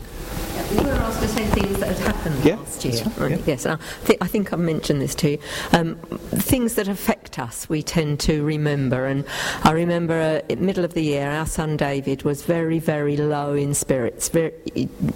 we 0.71 0.77
were 0.77 0.91
asked 0.91 1.21
to 1.21 1.27
say 1.27 1.45
things 1.45 1.79
that 1.79 1.95
had 1.95 2.15
happened 2.15 2.43
yeah, 2.43 2.55
last 2.55 2.83
year. 2.83 3.03
Right. 3.17 3.31
Yeah. 3.31 3.45
Yes, 3.45 3.65
I, 3.65 3.77
th- 4.05 4.19
I, 4.21 4.27
think 4.27 4.51
I 4.51 4.55
mentioned 4.55 5.01
this 5.01 5.13
too. 5.13 5.37
Um, 5.73 5.95
things 5.95 6.75
that 6.75 6.87
affect 6.87 7.37
us, 7.37 7.69
we 7.69 7.83
tend 7.83 8.19
to 8.21 8.43
remember. 8.43 9.05
And 9.05 9.25
I 9.63 9.71
remember 9.71 10.41
uh, 10.49 10.55
middle 10.55 10.83
of 10.83 10.93
the 10.93 11.03
year, 11.03 11.29
our 11.29 11.45
son 11.45 11.77
David 11.77 12.23
was 12.23 12.43
very, 12.43 12.79
very 12.79 13.15
low 13.15 13.53
in 13.53 13.73
spirits, 13.73 14.29
very, 14.29 14.53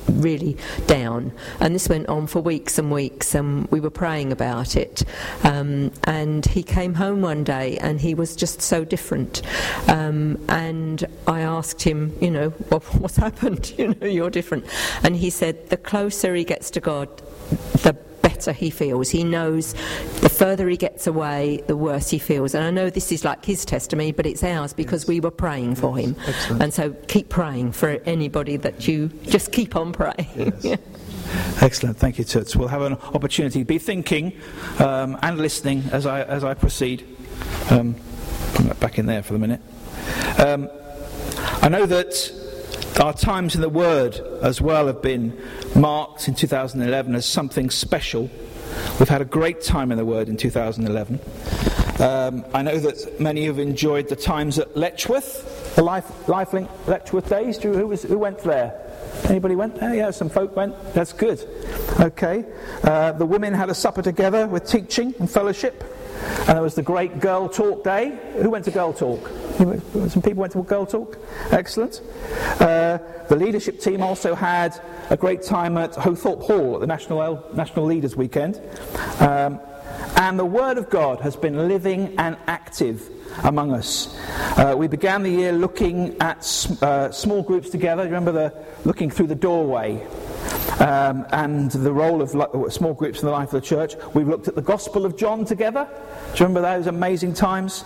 really 0.08 0.58
down. 0.88 1.32
And 1.60 1.74
this 1.74 1.90
went 1.90 2.08
on 2.08 2.28
for 2.28 2.42
weeks 2.42 2.78
and 2.78 2.92
weeks, 2.92 3.34
and 3.34 3.68
we 3.72 3.80
were 3.80 3.90
praying 3.90 4.32
about 4.32 4.76
it. 4.76 5.04
Um, 5.44 5.92
and 6.04 6.46
he 6.46 6.64
came 6.64 6.94
home 6.94 7.22
one 7.22 7.44
day, 7.44 7.78
and 7.80 8.00
he 8.00 8.14
was 8.14 8.36
just 8.36 8.59
so 8.66 8.84
different. 8.84 9.42
Um, 9.88 10.44
and 10.50 11.06
I 11.28 11.42
asked 11.42 11.82
him, 11.82 12.16
you 12.22 12.32
know, 12.32 12.50
what, 12.70 12.84
what's 12.96 13.18
happened? 13.18 13.74
You 13.80 13.96
know, 13.96 14.08
you're 14.08 14.30
different. 14.30 14.66
And 15.04 15.16
he 15.16 15.30
said, 15.30 15.70
the 15.70 15.78
closer 15.78 16.36
he 16.36 16.44
gets 16.44 16.70
to 16.72 16.82
God, 16.82 17.18
the 17.84 17.96
better 18.22 18.52
he 18.52 18.70
feels. 18.70 19.10
He 19.10 19.24
knows 19.24 19.74
the 20.22 20.30
further 20.30 20.68
he 20.70 20.78
gets 20.78 21.08
away, 21.08 21.64
the 21.68 21.78
worse 21.78 22.10
he 22.10 22.20
feels. 22.20 22.54
And 22.54 22.64
I 22.64 22.72
know 22.72 22.90
this 22.90 23.12
is 23.12 23.24
like 23.24 23.46
his 23.46 23.66
testimony, 23.66 24.12
but 24.12 24.26
it's 24.26 24.44
ours 24.44 24.74
because 24.74 25.04
yes. 25.04 25.08
we 25.08 25.20
were 25.20 25.32
praying 25.32 25.76
for 25.76 25.98
him. 25.98 26.16
Excellent. 26.28 26.64
And 26.64 26.74
so 26.74 26.92
keep 27.08 27.30
praying 27.30 27.72
for 27.74 27.90
anybody 28.06 28.58
that 28.58 28.88
you 28.88 29.10
just 29.24 29.52
keep 29.52 29.76
on 29.76 29.92
praying. 29.92 30.28
Yes. 30.36 30.64
yeah. 30.64 30.76
Excellent, 31.62 31.98
thank 31.98 32.18
you, 32.18 32.24
Toots. 32.24 32.56
We'll 32.56 32.70
have 32.70 32.82
an 32.82 32.94
opportunity 32.94 33.60
to 33.60 33.66
be 33.66 33.78
thinking 33.78 34.34
um, 34.80 35.18
and 35.22 35.38
listening 35.38 35.84
as 35.92 36.06
I, 36.06 36.24
as 36.24 36.44
I 36.44 36.54
proceed. 36.54 37.06
Um, 37.70 37.96
back 38.80 38.98
in 39.00 39.06
there 39.06 39.24
for 39.24 39.34
the 39.34 39.40
minute. 39.40 39.62
Um, 40.38 40.70
I 41.62 41.70
know 41.70 41.86
that 41.86 42.32
our 43.02 43.14
times 43.14 43.56
in 43.56 43.62
the 43.62 43.70
Word 43.70 44.20
as 44.42 44.62
well 44.62 44.88
have 44.88 45.02
been 45.02 45.40
marked 45.76 46.28
in 46.28 46.36
2011 46.36 47.16
as 47.16 47.26
something 47.26 47.70
special. 47.70 48.30
We've 49.00 49.10
had 49.10 49.22
a 49.22 49.26
great 49.26 49.62
time 49.62 49.92
in 49.92 49.98
the 49.98 50.06
Word 50.06 50.30
in 50.30 50.38
2011. 50.38 51.20
Um, 52.00 52.46
I 52.54 52.62
know 52.62 52.80
that 52.80 53.20
many 53.20 53.46
have 53.46 53.60
enjoyed 53.60 54.08
the 54.08 54.16
times 54.16 54.58
at 54.58 54.76
Letchworth, 54.76 55.76
the 55.76 55.84
Life, 55.84 56.08
Lifelink 56.28 56.70
Letchworth 56.88 57.30
days. 57.30 57.58
Who, 57.58 57.88
was, 57.88 58.04
who 58.04 58.18
went 58.18 58.40
there? 58.40 58.80
Anybody 59.26 59.56
went 59.56 59.76
there? 59.76 59.94
Yeah, 59.94 60.12
some 60.12 60.30
folk 60.30 60.56
went. 60.56 60.76
That's 60.94 61.12
good. 61.12 61.46
Okay. 62.00 62.46
Uh, 62.84 63.12
the 63.14 63.26
women 63.26 63.54
had 63.54 63.70
a 63.70 63.76
supper 63.76 64.02
together 64.02 64.48
with 64.48 64.66
teaching 64.66 65.14
and 65.20 65.30
fellowship. 65.30 65.84
And 66.22 66.50
there 66.50 66.62
was 66.62 66.76
the 66.76 66.84
great 66.84 67.20
Girl 67.20 67.48
Talk 67.48 67.84
Day. 67.84 68.18
Who 68.42 68.50
went 68.50 68.66
to 68.66 68.72
Girl 68.72 68.94
Talk? 68.94 69.28
Some 69.58 70.22
people 70.22 70.42
went 70.42 70.54
to 70.54 70.64
Girl 70.64 70.86
Talk. 70.86 71.18
Excellent. 71.52 72.02
Uh, 72.60 72.98
the 73.30 73.36
leadership 73.36 73.80
team 73.80 74.02
also 74.02 74.36
had 74.36 74.80
a 75.10 75.18
great 75.18 75.44
time 75.44 75.78
at 75.78 75.96
Hothorpe 75.96 76.42
Hall 76.42 76.76
at 76.76 76.82
the 76.82 76.88
National, 76.88 77.44
National 77.54 77.86
Leaders 77.86 78.16
Weekend. 78.16 78.62
Um, 79.20 79.60
and 80.16 80.38
the 80.38 80.46
Word 80.46 80.78
of 80.78 80.90
God 80.90 81.22
has 81.22 81.36
been 81.36 81.68
living 81.68 82.16
and 82.18 82.38
active 82.48 83.10
among 83.44 83.74
us. 83.74 84.18
Uh, 84.58 84.76
we 84.78 84.88
began 84.88 85.24
the 85.24 85.30
year 85.30 85.52
looking 85.52 86.18
at 86.20 86.40
uh, 86.82 87.12
small 87.12 87.42
groups 87.42 87.70
together. 87.70 88.04
You 88.04 88.10
remember 88.10 88.32
the 88.32 88.54
looking 88.86 89.10
through 89.10 89.28
the 89.28 89.36
doorway 89.36 90.06
um, 90.80 91.26
and 91.32 91.72
the 91.72 91.92
role 91.92 92.22
of 92.22 92.30
small 92.72 92.94
groups 92.94 93.20
in 93.20 93.26
the 93.26 93.32
life 93.32 93.54
of 93.54 93.62
the 93.62 93.68
church. 93.68 93.96
We've 94.14 94.28
looked 94.28 94.48
at 94.48 94.56
the 94.56 94.62
Gospel 94.62 95.06
of 95.06 95.18
John 95.18 95.46
together. 95.46 95.88
Do 96.34 96.44
you 96.44 96.48
remember 96.48 96.62
those 96.62 96.88
amazing 96.88 97.34
times? 97.34 97.84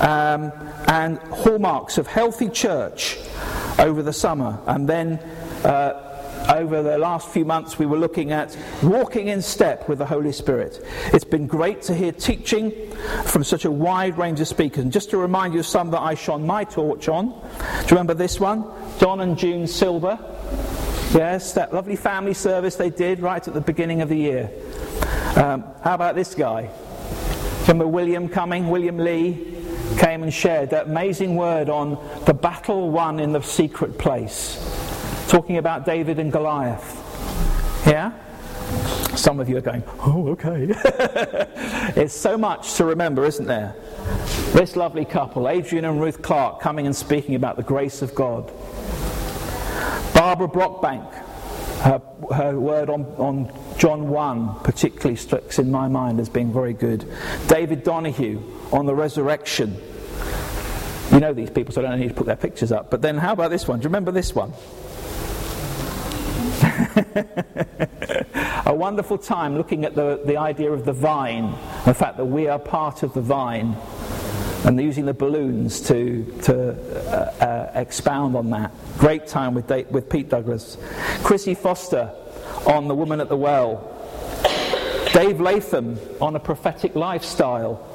Um, 0.00 0.52
and 0.88 1.18
hallmarks 1.18 1.98
of 1.98 2.06
healthy 2.06 2.48
church 2.48 3.18
over 3.78 4.02
the 4.02 4.12
summer. 4.12 4.58
And 4.66 4.88
then 4.88 5.18
uh, 5.64 6.12
over 6.48 6.82
the 6.82 6.98
last 6.98 7.28
few 7.28 7.44
months, 7.44 7.78
we 7.78 7.86
were 7.86 7.98
looking 7.98 8.32
at 8.32 8.56
walking 8.82 9.28
in 9.28 9.42
step 9.42 9.88
with 9.88 9.98
the 9.98 10.06
Holy 10.06 10.32
Spirit. 10.32 10.84
It's 11.12 11.24
been 11.24 11.46
great 11.46 11.82
to 11.82 11.94
hear 11.94 12.12
teaching 12.12 12.72
from 13.24 13.44
such 13.44 13.64
a 13.64 13.70
wide 13.70 14.18
range 14.18 14.40
of 14.40 14.48
speakers. 14.48 14.82
And 14.82 14.92
just 14.92 15.10
to 15.10 15.18
remind 15.18 15.54
you 15.54 15.60
of 15.60 15.66
some 15.66 15.90
that 15.92 16.00
I 16.00 16.14
shone 16.14 16.46
my 16.46 16.64
torch 16.64 17.08
on, 17.08 17.28
do 17.28 17.34
you 17.34 17.88
remember 17.90 18.14
this 18.14 18.40
one? 18.40 18.64
Don 18.98 19.20
and 19.20 19.38
June 19.38 19.66
Silver. 19.66 20.18
Yes, 21.14 21.52
that 21.52 21.74
lovely 21.74 21.96
family 21.96 22.32
service 22.32 22.76
they 22.76 22.88
did 22.88 23.20
right 23.20 23.46
at 23.46 23.52
the 23.52 23.60
beginning 23.60 24.00
of 24.00 24.08
the 24.08 24.16
year. 24.16 24.50
Um, 25.36 25.62
how 25.84 25.94
about 25.94 26.14
this 26.14 26.34
guy? 26.34 26.70
Remember 27.62 27.86
William 27.86 28.30
coming? 28.30 28.70
William 28.70 28.96
Lee 28.96 29.58
came 29.98 30.22
and 30.22 30.32
shared 30.32 30.70
that 30.70 30.86
amazing 30.86 31.36
word 31.36 31.68
on 31.68 31.98
the 32.24 32.32
battle 32.32 32.90
won 32.90 33.20
in 33.20 33.32
the 33.32 33.42
secret 33.42 33.98
place, 33.98 34.56
talking 35.28 35.58
about 35.58 35.84
David 35.84 36.18
and 36.18 36.32
Goliath. 36.32 36.96
Yeah? 37.86 38.12
Some 39.14 39.38
of 39.38 39.50
you 39.50 39.58
are 39.58 39.60
going, 39.60 39.82
oh, 40.00 40.28
okay. 40.28 40.66
it's 41.94 42.14
so 42.14 42.38
much 42.38 42.74
to 42.74 42.86
remember, 42.86 43.26
isn't 43.26 43.46
there? 43.46 43.74
This 44.54 44.76
lovely 44.76 45.04
couple, 45.04 45.46
Adrian 45.46 45.84
and 45.84 46.00
Ruth 46.00 46.22
Clark, 46.22 46.60
coming 46.60 46.86
and 46.86 46.96
speaking 46.96 47.34
about 47.34 47.56
the 47.56 47.62
grace 47.62 48.00
of 48.00 48.14
God. 48.14 48.50
Barbara 50.22 50.46
Brockbank, 50.46 51.12
her, 51.80 52.00
her 52.32 52.56
word 52.56 52.88
on, 52.88 53.06
on 53.18 53.52
John 53.76 54.08
1 54.08 54.60
particularly 54.60 55.16
sticks 55.16 55.58
in 55.58 55.68
my 55.68 55.88
mind 55.88 56.20
as 56.20 56.28
being 56.28 56.52
very 56.52 56.74
good. 56.74 57.04
David 57.48 57.82
Donahue 57.82 58.40
on 58.70 58.86
the 58.86 58.94
resurrection. 58.94 59.76
You 61.10 61.18
know 61.18 61.34
these 61.34 61.50
people, 61.50 61.74
so 61.74 61.84
I 61.84 61.88
don't 61.88 61.98
need 61.98 62.10
to 62.10 62.14
put 62.14 62.26
their 62.26 62.36
pictures 62.36 62.70
up. 62.70 62.88
But 62.88 63.02
then 63.02 63.18
how 63.18 63.32
about 63.32 63.50
this 63.50 63.66
one? 63.66 63.80
Do 63.80 63.82
you 63.82 63.88
remember 63.88 64.12
this 64.12 64.32
one? 64.32 64.52
a 68.64 68.72
wonderful 68.72 69.18
time 69.18 69.56
looking 69.56 69.84
at 69.84 69.96
the, 69.96 70.22
the 70.24 70.36
idea 70.36 70.70
of 70.70 70.84
the 70.84 70.92
vine, 70.92 71.50
the 71.84 71.94
fact 71.94 72.16
that 72.18 72.26
we 72.26 72.46
are 72.46 72.60
part 72.60 73.02
of 73.02 73.12
the 73.12 73.20
vine 73.20 73.74
and 74.64 74.80
using 74.80 75.04
the 75.04 75.14
balloons 75.14 75.80
to, 75.80 76.24
to 76.42 76.72
uh, 77.10 77.44
uh, 77.44 77.70
expound 77.74 78.36
on 78.36 78.50
that. 78.50 78.72
Great 78.98 79.26
time 79.26 79.54
with, 79.54 79.66
Dave, 79.66 79.88
with 79.88 80.08
Pete 80.08 80.28
Douglas. 80.28 80.76
Chrissy 81.22 81.54
Foster 81.54 82.10
on 82.66 82.88
The 82.88 82.94
Woman 82.94 83.20
at 83.20 83.28
the 83.28 83.36
Well. 83.36 83.88
Dave 85.12 85.40
Latham 85.40 85.98
on 86.20 86.36
a 86.36 86.40
prophetic 86.40 86.94
lifestyle. 86.94 87.86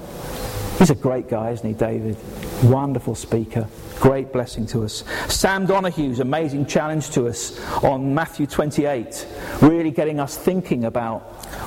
He's 0.78 0.92
a 0.92 0.96
great 0.96 1.30
guy, 1.30 1.52
isn't 1.52 1.68
he, 1.68 1.74
David? 1.74 2.18
Wonderful 2.64 3.16
speaker. 3.16 3.68
Great 4.00 4.32
blessing 4.32 4.68
to 4.68 4.84
us. 4.84 5.04
Sam 5.28 5.66
Donahue's 5.66 6.20
amazing 6.20 6.68
challenge 6.68 7.10
to 7.12 7.28
us 7.28 7.60
on 7.84 8.14
Matthew 8.14 8.46
28, 8.46 9.28
really 9.62 9.90
getting 9.90 10.20
us 10.20 10.38
thinking 10.38 10.86
about 10.86 11.22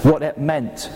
what 0.05 0.23
it 0.23 0.39
meant 0.39 0.91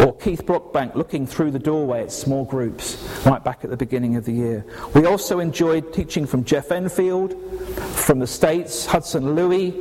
or 0.00 0.14
Keith 0.16 0.44
Brockbank 0.44 0.94
looking 0.94 1.26
through 1.26 1.50
the 1.50 1.58
doorway 1.58 2.02
at 2.02 2.12
small 2.12 2.44
groups 2.44 2.96
right 3.24 3.42
back 3.42 3.64
at 3.64 3.70
the 3.70 3.76
beginning 3.76 4.16
of 4.16 4.24
the 4.24 4.32
year. 4.32 4.64
We 4.94 5.06
also 5.06 5.38
enjoyed 5.38 5.92
teaching 5.92 6.26
from 6.26 6.44
Jeff 6.44 6.70
Enfield, 6.70 7.34
from 7.94 8.18
the 8.18 8.26
States, 8.26 8.86
Hudson 8.86 9.34
Louis, 9.34 9.74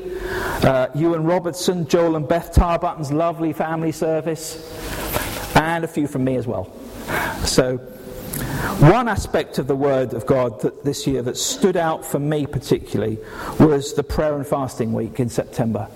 uh, 0.63 0.87
Ewan 0.95 1.25
Robertson, 1.25 1.87
Joel 1.87 2.15
and 2.15 2.27
Beth 2.27 2.53
Tarbutton's 2.53 3.11
lovely 3.11 3.53
family 3.53 3.91
service, 3.91 4.55
and 5.55 5.83
a 5.83 5.87
few 5.87 6.07
from 6.07 6.23
me 6.23 6.35
as 6.35 6.47
well. 6.47 6.71
So, 7.43 7.77
one 8.79 9.07
aspect 9.07 9.57
of 9.57 9.67
the 9.67 9.75
Word 9.75 10.13
of 10.13 10.25
God 10.25 10.61
that 10.61 10.83
this 10.83 11.07
year 11.07 11.21
that 11.21 11.37
stood 11.37 11.77
out 11.77 12.05
for 12.05 12.19
me 12.19 12.45
particularly 12.45 13.17
was 13.59 13.93
the 13.93 14.03
prayer 14.03 14.35
and 14.35 14.45
fasting 14.45 14.91
week 14.93 15.19
in 15.19 15.29
September. 15.29 15.87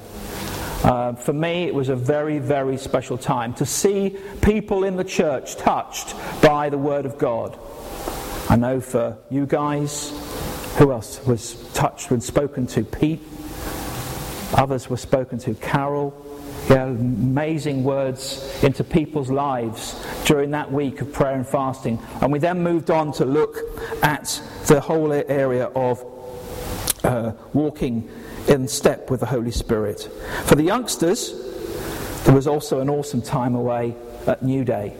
Uh, 0.83 1.13
for 1.13 1.33
me, 1.33 1.63
it 1.63 1.75
was 1.75 1.89
a 1.89 1.95
very, 1.95 2.39
very 2.39 2.77
special 2.77 3.17
time 3.17 3.53
to 3.53 3.65
see 3.65 4.15
people 4.41 4.85
in 4.85 4.95
the 4.95 5.03
church 5.03 5.57
touched 5.57 6.15
by 6.41 6.69
the 6.69 6.77
Word 6.77 7.05
of 7.05 7.17
God. 7.17 7.59
I 8.49 8.55
know 8.55 8.79
for 8.79 9.17
you 9.29 9.45
guys, 9.45 10.11
who 10.77 10.93
else 10.93 11.25
was 11.25 11.55
touched 11.73 12.11
and 12.11 12.23
spoken 12.23 12.65
to? 12.67 12.83
Pete? 12.83 13.21
Others 14.53 14.89
were 14.89 14.97
spoken 14.97 15.37
to. 15.39 15.53
Carol, 15.55 16.13
yeah, 16.69 16.85
amazing 16.85 17.83
words 17.83 18.63
into 18.63 18.83
people's 18.85 19.29
lives 19.29 20.01
during 20.25 20.51
that 20.51 20.71
week 20.71 21.01
of 21.01 21.11
prayer 21.11 21.35
and 21.35 21.45
fasting. 21.45 21.99
And 22.21 22.31
we 22.31 22.39
then 22.39 22.63
moved 22.63 22.89
on 22.89 23.11
to 23.13 23.25
look 23.25 23.57
at 24.01 24.41
the 24.67 24.79
whole 24.79 25.11
area 25.11 25.65
of 25.65 26.05
uh, 27.03 27.33
walking 27.53 28.09
in 28.49 28.67
step 28.67 29.09
with 29.09 29.19
the 29.19 29.25
Holy 29.27 29.51
Spirit. 29.51 30.09
For 30.45 30.55
the 30.55 30.63
youngsters, 30.63 31.33
there 32.23 32.33
was 32.33 32.47
also 32.47 32.79
an 32.81 32.89
awesome 32.89 33.21
time 33.21 33.55
away 33.55 33.95
at 34.27 34.41
New 34.43 34.65
Day. 34.65 34.95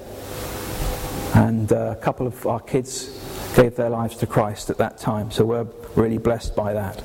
And 1.33 1.71
uh, 1.71 1.95
a 1.97 2.01
couple 2.01 2.27
of 2.27 2.45
our 2.45 2.59
kids 2.59 3.19
gave 3.55 3.75
their 3.75 3.89
lives 3.89 4.15
to 4.17 4.27
Christ 4.27 4.69
at 4.69 4.77
that 4.77 4.99
time. 4.99 5.31
So 5.31 5.45
we're 5.45 5.67
really 5.95 6.19
blessed 6.19 6.55
by 6.55 6.73
that. 6.73 7.03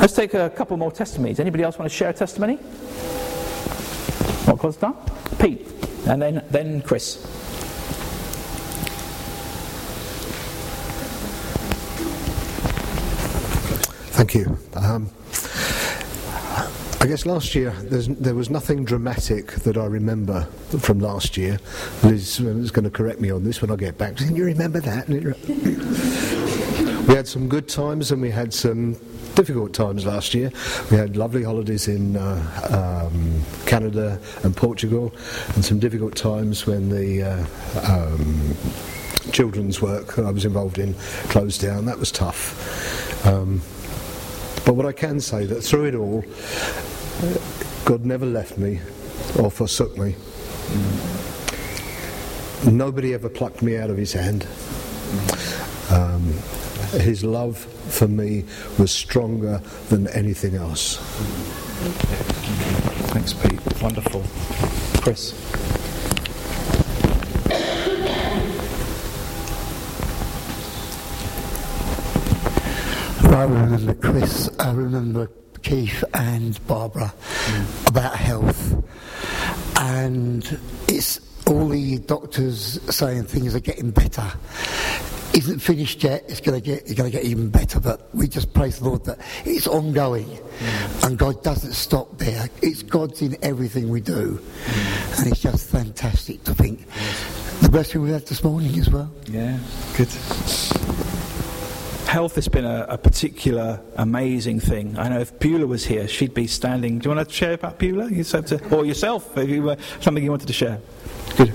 Let's 0.00 0.14
take 0.14 0.34
a 0.34 0.50
couple 0.50 0.76
more 0.76 0.92
testimonies. 0.92 1.40
Anybody 1.40 1.64
else 1.64 1.78
want 1.78 1.90
to 1.90 1.96
share 1.96 2.10
a 2.10 2.12
testimony? 2.12 2.56
What 4.46 4.58
God's 4.58 4.76
done? 4.76 4.96
Pete, 5.38 5.66
and 6.06 6.22
then, 6.22 6.44
then 6.50 6.80
Chris. 6.82 7.16
Thank 14.12 14.34
you. 14.34 14.58
Um, 14.74 15.10
I 17.00 17.06
guess 17.06 17.26
last 17.26 17.54
year 17.54 17.70
there 17.70 18.34
was 18.34 18.50
nothing 18.50 18.84
dramatic 18.84 19.52
that 19.52 19.76
I 19.76 19.84
remember 19.86 20.42
from 20.80 20.98
last 20.98 21.36
year. 21.36 21.58
Liz 22.02 22.40
is 22.40 22.70
going 22.70 22.84
to 22.84 22.90
correct 22.90 23.20
me 23.20 23.30
on 23.30 23.44
this 23.44 23.60
when 23.60 23.70
I 23.70 23.76
get 23.76 23.98
back. 23.98 24.20
You 24.20 24.44
remember 24.44 24.80
that? 24.80 25.08
we 27.06 27.14
had 27.14 27.28
some 27.28 27.48
good 27.48 27.68
times 27.68 28.10
and 28.10 28.20
we 28.20 28.30
had 28.30 28.52
some 28.52 28.96
difficult 29.34 29.72
times 29.72 30.06
last 30.06 30.34
year. 30.34 30.50
We 30.90 30.96
had 30.96 31.16
lovely 31.16 31.44
holidays 31.44 31.86
in 31.86 32.16
uh, 32.16 33.08
um, 33.12 33.42
Canada 33.66 34.18
and 34.42 34.56
Portugal, 34.56 35.14
and 35.54 35.64
some 35.64 35.78
difficult 35.78 36.16
times 36.16 36.66
when 36.66 36.88
the 36.88 37.22
uh, 37.22 37.46
um, 37.92 38.56
children's 39.32 39.80
work 39.82 40.14
that 40.14 40.24
I 40.24 40.30
was 40.30 40.44
involved 40.44 40.78
in 40.78 40.94
closed 41.28 41.60
down. 41.60 41.84
That 41.84 41.98
was 41.98 42.10
tough. 42.10 43.26
Um, 43.26 43.60
but 44.64 44.74
what 44.74 44.84
I 44.84 44.92
can 44.92 45.20
say 45.20 45.46
that 45.46 45.62
through 45.62 45.84
it 45.84 45.94
all, 45.94 46.24
God 47.84 48.04
never 48.04 48.26
left 48.26 48.58
me 48.58 48.80
or 49.38 49.50
forsook 49.50 49.96
me. 49.96 50.14
Nobody 52.70 53.14
ever 53.14 53.28
plucked 53.28 53.62
me 53.62 53.78
out 53.78 53.90
of 53.90 53.96
his 53.96 54.12
hand. 54.12 54.46
Um, 55.90 56.32
his 57.00 57.24
love 57.24 57.56
for 57.56 58.08
me 58.08 58.44
was 58.78 58.90
stronger 58.90 59.62
than 59.88 60.08
anything 60.08 60.56
else. 60.56 60.98
Thanks, 63.12 63.32
Pete. 63.32 63.60
Wonderful. 63.82 64.22
Chris. 65.00 65.32
I 73.32 73.42
remember 73.42 73.94
Chris, 73.94 74.48
I 74.58 74.72
remember 74.72 75.30
Keith 75.66 76.04
and 76.14 76.64
Barbara 76.68 77.12
mm. 77.46 77.88
about 77.88 78.14
health. 78.14 78.84
And 79.76 80.60
it's 80.86 81.18
all 81.44 81.66
the 81.66 81.98
doctors 81.98 82.80
saying 82.94 83.24
things 83.24 83.52
are 83.56 83.60
getting 83.60 83.90
better. 83.90 84.32
Isn't 85.34 85.58
finished 85.58 86.04
yet. 86.04 86.22
It's 86.28 86.40
going 86.40 86.60
to 86.60 86.64
get. 86.64 86.82
It's 86.82 86.94
going 86.94 87.10
to 87.10 87.16
get 87.16 87.26
even 87.26 87.50
better. 87.50 87.80
But 87.80 88.14
we 88.14 88.28
just 88.28 88.54
praise 88.54 88.78
the 88.78 88.84
Lord 88.84 89.04
that 89.06 89.18
it's 89.44 89.66
ongoing, 89.66 90.26
mm. 90.28 91.04
and 91.04 91.18
God 91.18 91.42
doesn't 91.42 91.72
stop 91.72 92.16
there. 92.16 92.48
It's 92.62 92.84
God's 92.84 93.20
in 93.20 93.36
everything 93.42 93.88
we 93.88 94.00
do, 94.00 94.38
mm. 94.38 95.18
and 95.18 95.26
it's 95.26 95.40
just 95.40 95.68
fantastic 95.68 96.44
to 96.44 96.54
think. 96.54 96.86
Yes. 96.86 97.60
The 97.60 97.68
blessing 97.70 98.02
we 98.02 98.10
had 98.10 98.24
this 98.24 98.44
morning 98.44 98.78
as 98.78 98.88
well. 98.88 99.10
Yeah, 99.26 99.58
good 99.96 100.08
health 102.06 102.36
has 102.36 102.48
been 102.48 102.64
a, 102.64 102.86
a, 102.88 102.98
particular 102.98 103.80
amazing 103.96 104.60
thing. 104.60 104.98
I 104.98 105.08
know 105.08 105.20
if 105.20 105.38
Beulah 105.38 105.66
was 105.66 105.84
here, 105.84 106.06
she'd 106.08 106.34
be 106.34 106.46
standing. 106.46 106.98
Do 106.98 107.08
you 107.08 107.14
want 107.14 107.28
to 107.28 107.34
share 107.34 107.54
about 107.54 107.78
Beulah? 107.78 108.10
You 108.10 108.24
to, 108.24 108.74
or 108.74 108.84
yourself, 108.84 109.36
if 109.36 109.48
you 109.48 109.62
were 109.62 109.76
something 110.00 110.22
you 110.22 110.30
wanted 110.30 110.46
to 110.46 110.52
share? 110.52 110.80
Good. 111.36 111.52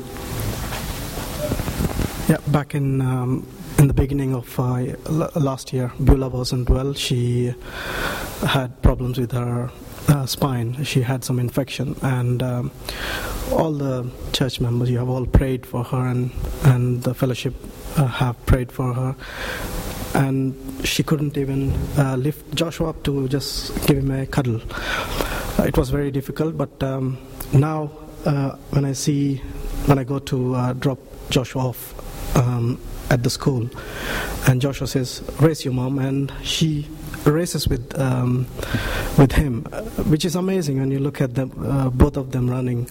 Yeah, 2.30 2.38
back 2.52 2.76
in 2.76 3.02
um, 3.02 3.48
in 3.78 3.88
the 3.88 3.94
beginning 3.94 4.36
of 4.36 4.60
uh, 4.60 4.96
last 5.36 5.74
year, 5.74 5.92
Beulah 6.00 6.30
wasn't 6.30 6.70
well. 6.70 6.94
She 6.94 7.54
had 8.46 8.82
problems 8.82 9.18
with 9.18 9.32
her 9.32 9.72
uh, 10.08 10.26
spine. 10.26 10.84
She 10.84 11.02
had 11.02 11.24
some 11.24 11.40
infection, 11.40 11.96
and 12.02 12.44
um, 12.44 12.72
all 13.52 13.72
the 13.72 14.10
church 14.34 14.60
members, 14.60 14.90
you 14.90 15.00
have 15.00 15.10
all 15.10 15.26
prayed 15.26 15.66
for 15.66 15.84
her, 15.84 16.08
and 16.08 16.32
and 16.64 17.04
the 17.04 17.14
fellowship 17.14 17.56
uh, 17.98 18.06
have 18.06 18.46
prayed 18.46 18.72
for 18.72 18.94
her 18.94 19.16
and 20.14 20.56
she 20.88 21.04
couldn't 21.04 21.38
even 21.38 21.72
uh, 21.98 22.16
lift 22.16 22.54
Joshua 22.56 22.90
up 22.90 23.04
to 23.04 23.28
just 23.28 23.74
give 23.88 23.98
him 23.98 24.12
a 24.12 24.26
cuddle. 24.26 24.62
Uh, 25.60 25.64
it 25.64 25.78
was 25.78 25.90
very 25.90 26.12
difficult, 26.12 26.58
but 26.58 26.82
um, 26.84 27.18
now 27.54 27.92
uh, 28.26 28.56
when 28.72 28.86
I 28.86 28.94
see, 28.94 29.38
when 29.86 30.00
I 30.00 30.04
go 30.04 30.20
to 30.20 30.56
uh, 30.56 30.74
drop 30.74 31.00
Joshua 31.30 31.68
off 31.68 32.38
um, 32.38 32.80
at 33.10 33.24
the 33.24 33.30
school, 33.30 33.70
and 34.48 34.62
Joshua 34.62 34.88
says, 34.88 35.24
"Raise 35.40 35.64
your 35.66 35.74
mom," 35.74 36.00
and 36.00 36.32
she 36.44 36.88
races 37.26 37.68
with 37.68 38.00
um, 38.00 38.48
with 39.18 39.32
him, 39.34 39.66
uh, 39.72 39.82
which 40.10 40.26
is 40.26 40.36
amazing 40.36 40.80
when 40.80 40.92
you 40.92 41.00
look 41.00 41.22
at 41.22 41.36
them, 41.36 41.52
uh, 41.66 41.90
both 41.90 42.18
of 42.18 42.32
them 42.32 42.50
running. 42.50 42.86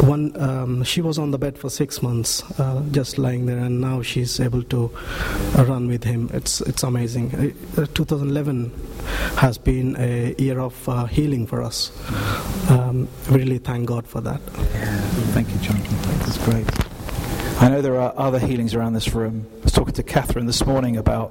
One, 0.00 0.38
um, 0.40 0.84
she 0.84 1.00
was 1.00 1.18
on 1.18 1.30
the 1.30 1.38
bed 1.38 1.58
for 1.58 1.70
six 1.70 2.02
months, 2.02 2.42
uh, 2.60 2.82
just 2.90 3.18
lying 3.18 3.46
there, 3.46 3.58
and 3.58 3.80
now 3.80 4.02
she's 4.02 4.38
able 4.40 4.62
to 4.64 4.90
run 5.56 5.88
with 5.88 6.04
him. 6.04 6.30
It's 6.32 6.60
it's 6.62 6.82
amazing. 6.82 7.34
Uh, 7.76 7.86
2011 7.94 8.70
has 9.36 9.58
been 9.58 9.96
a 9.98 10.34
year 10.38 10.60
of 10.60 10.88
uh, 10.88 11.06
healing 11.06 11.46
for 11.46 11.62
us. 11.62 11.90
Um, 12.70 13.08
really, 13.28 13.58
thank 13.58 13.86
God 13.86 14.06
for 14.06 14.20
that. 14.20 14.40
Thank 15.34 15.50
you, 15.50 15.58
John. 15.58 15.80
That's 16.20 16.38
great. 16.44 16.93
I 17.60 17.68
know 17.68 17.80
there 17.80 18.00
are 18.00 18.12
other 18.16 18.38
healings 18.38 18.74
around 18.74 18.94
this 18.94 19.14
room. 19.14 19.46
I 19.60 19.64
was 19.64 19.72
talking 19.72 19.94
to 19.94 20.02
Catherine 20.02 20.46
this 20.46 20.66
morning 20.66 20.96
about 20.96 21.30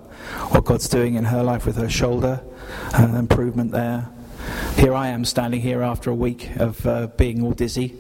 what 0.49 0.63
God's 0.65 0.87
doing 0.87 1.15
in 1.15 1.25
her 1.25 1.43
life 1.43 1.65
with 1.65 1.75
her 1.75 1.89
shoulder, 1.89 2.41
and 2.93 3.15
improvement 3.15 3.71
there. 3.71 4.09
Here 4.75 4.93
I 4.93 5.09
am 5.09 5.25
standing 5.25 5.61
here 5.61 5.81
after 5.81 6.09
a 6.09 6.15
week 6.15 6.55
of 6.57 6.85
uh, 6.87 7.07
being 7.07 7.43
all 7.43 7.51
dizzy, 7.51 7.95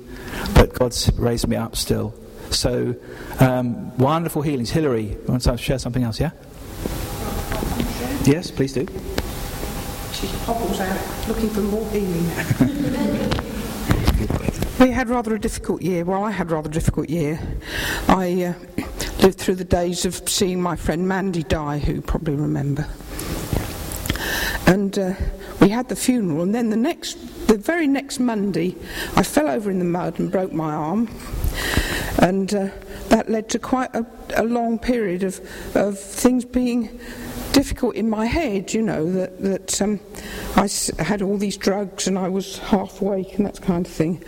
but 0.55 0.73
God's 0.73 1.11
raised 1.13 1.47
me 1.47 1.57
up 1.57 1.75
still. 1.75 2.15
So, 2.49 2.95
um, 3.39 3.95
wonderful 3.97 4.41
healings. 4.41 4.69
Hillary, 4.71 5.03
you 5.03 5.23
want 5.27 5.41
to 5.43 5.57
share 5.57 5.79
something 5.79 6.03
else, 6.03 6.19
yeah? 6.19 6.31
Yes, 8.25 8.51
please 8.51 8.73
do. 8.73 8.87
She 10.13 10.27
hobbles 10.45 10.79
out 10.79 11.27
looking 11.27 11.49
for 11.49 11.61
more 11.61 11.89
healing. 11.89 12.29
We 14.83 14.91
had 14.91 15.07
rather 15.07 15.33
a 15.33 15.39
difficult 15.39 15.81
year. 15.81 16.03
Well, 16.03 16.25
I 16.25 16.31
had 16.31 16.51
rather 16.51 16.67
a 16.67 16.71
difficult 16.71 17.09
year. 17.09 17.39
I 18.09 18.53
uh, 18.53 18.83
lived 19.21 19.39
through 19.39 19.55
the 19.55 19.63
days 19.63 20.03
of 20.03 20.27
seeing 20.27 20.61
my 20.61 20.75
friend 20.75 21.07
Mandy 21.07 21.43
die, 21.43 21.79
who 21.79 22.01
probably 22.01 22.35
remember. 22.35 22.85
And 24.67 24.99
uh, 24.99 25.13
we 25.61 25.69
had 25.69 25.87
the 25.87 25.95
funeral, 25.95 26.41
and 26.41 26.53
then 26.53 26.69
the 26.69 26.75
next, 26.75 27.47
the 27.47 27.55
very 27.55 27.87
next 27.87 28.19
Monday, 28.19 28.75
I 29.15 29.23
fell 29.23 29.47
over 29.47 29.71
in 29.71 29.79
the 29.79 29.85
mud 29.85 30.19
and 30.19 30.29
broke 30.29 30.51
my 30.51 30.73
arm, 30.73 31.07
and 32.17 32.53
uh, 32.53 32.67
that 33.07 33.29
led 33.29 33.47
to 33.51 33.59
quite 33.59 33.95
a, 33.95 34.05
a 34.35 34.43
long 34.43 34.77
period 34.77 35.23
of, 35.23 35.39
of 35.77 35.97
things 35.97 36.43
being 36.43 36.99
difficult 37.53 37.95
in 37.95 38.09
my 38.09 38.25
head, 38.25 38.73
you 38.73 38.81
know, 38.81 39.09
that, 39.11 39.41
that 39.41 39.81
um, 39.81 39.99
I 40.55 40.67
had 41.01 41.21
all 41.21 41.37
these 41.37 41.55
drugs 41.55 42.07
and 42.07 42.17
I 42.17 42.27
was 42.27 42.57
half 42.57 43.01
awake 43.01 43.35
and 43.37 43.45
that 43.45 43.61
kind 43.61 43.85
of 43.85 43.91
thing. 43.91 44.21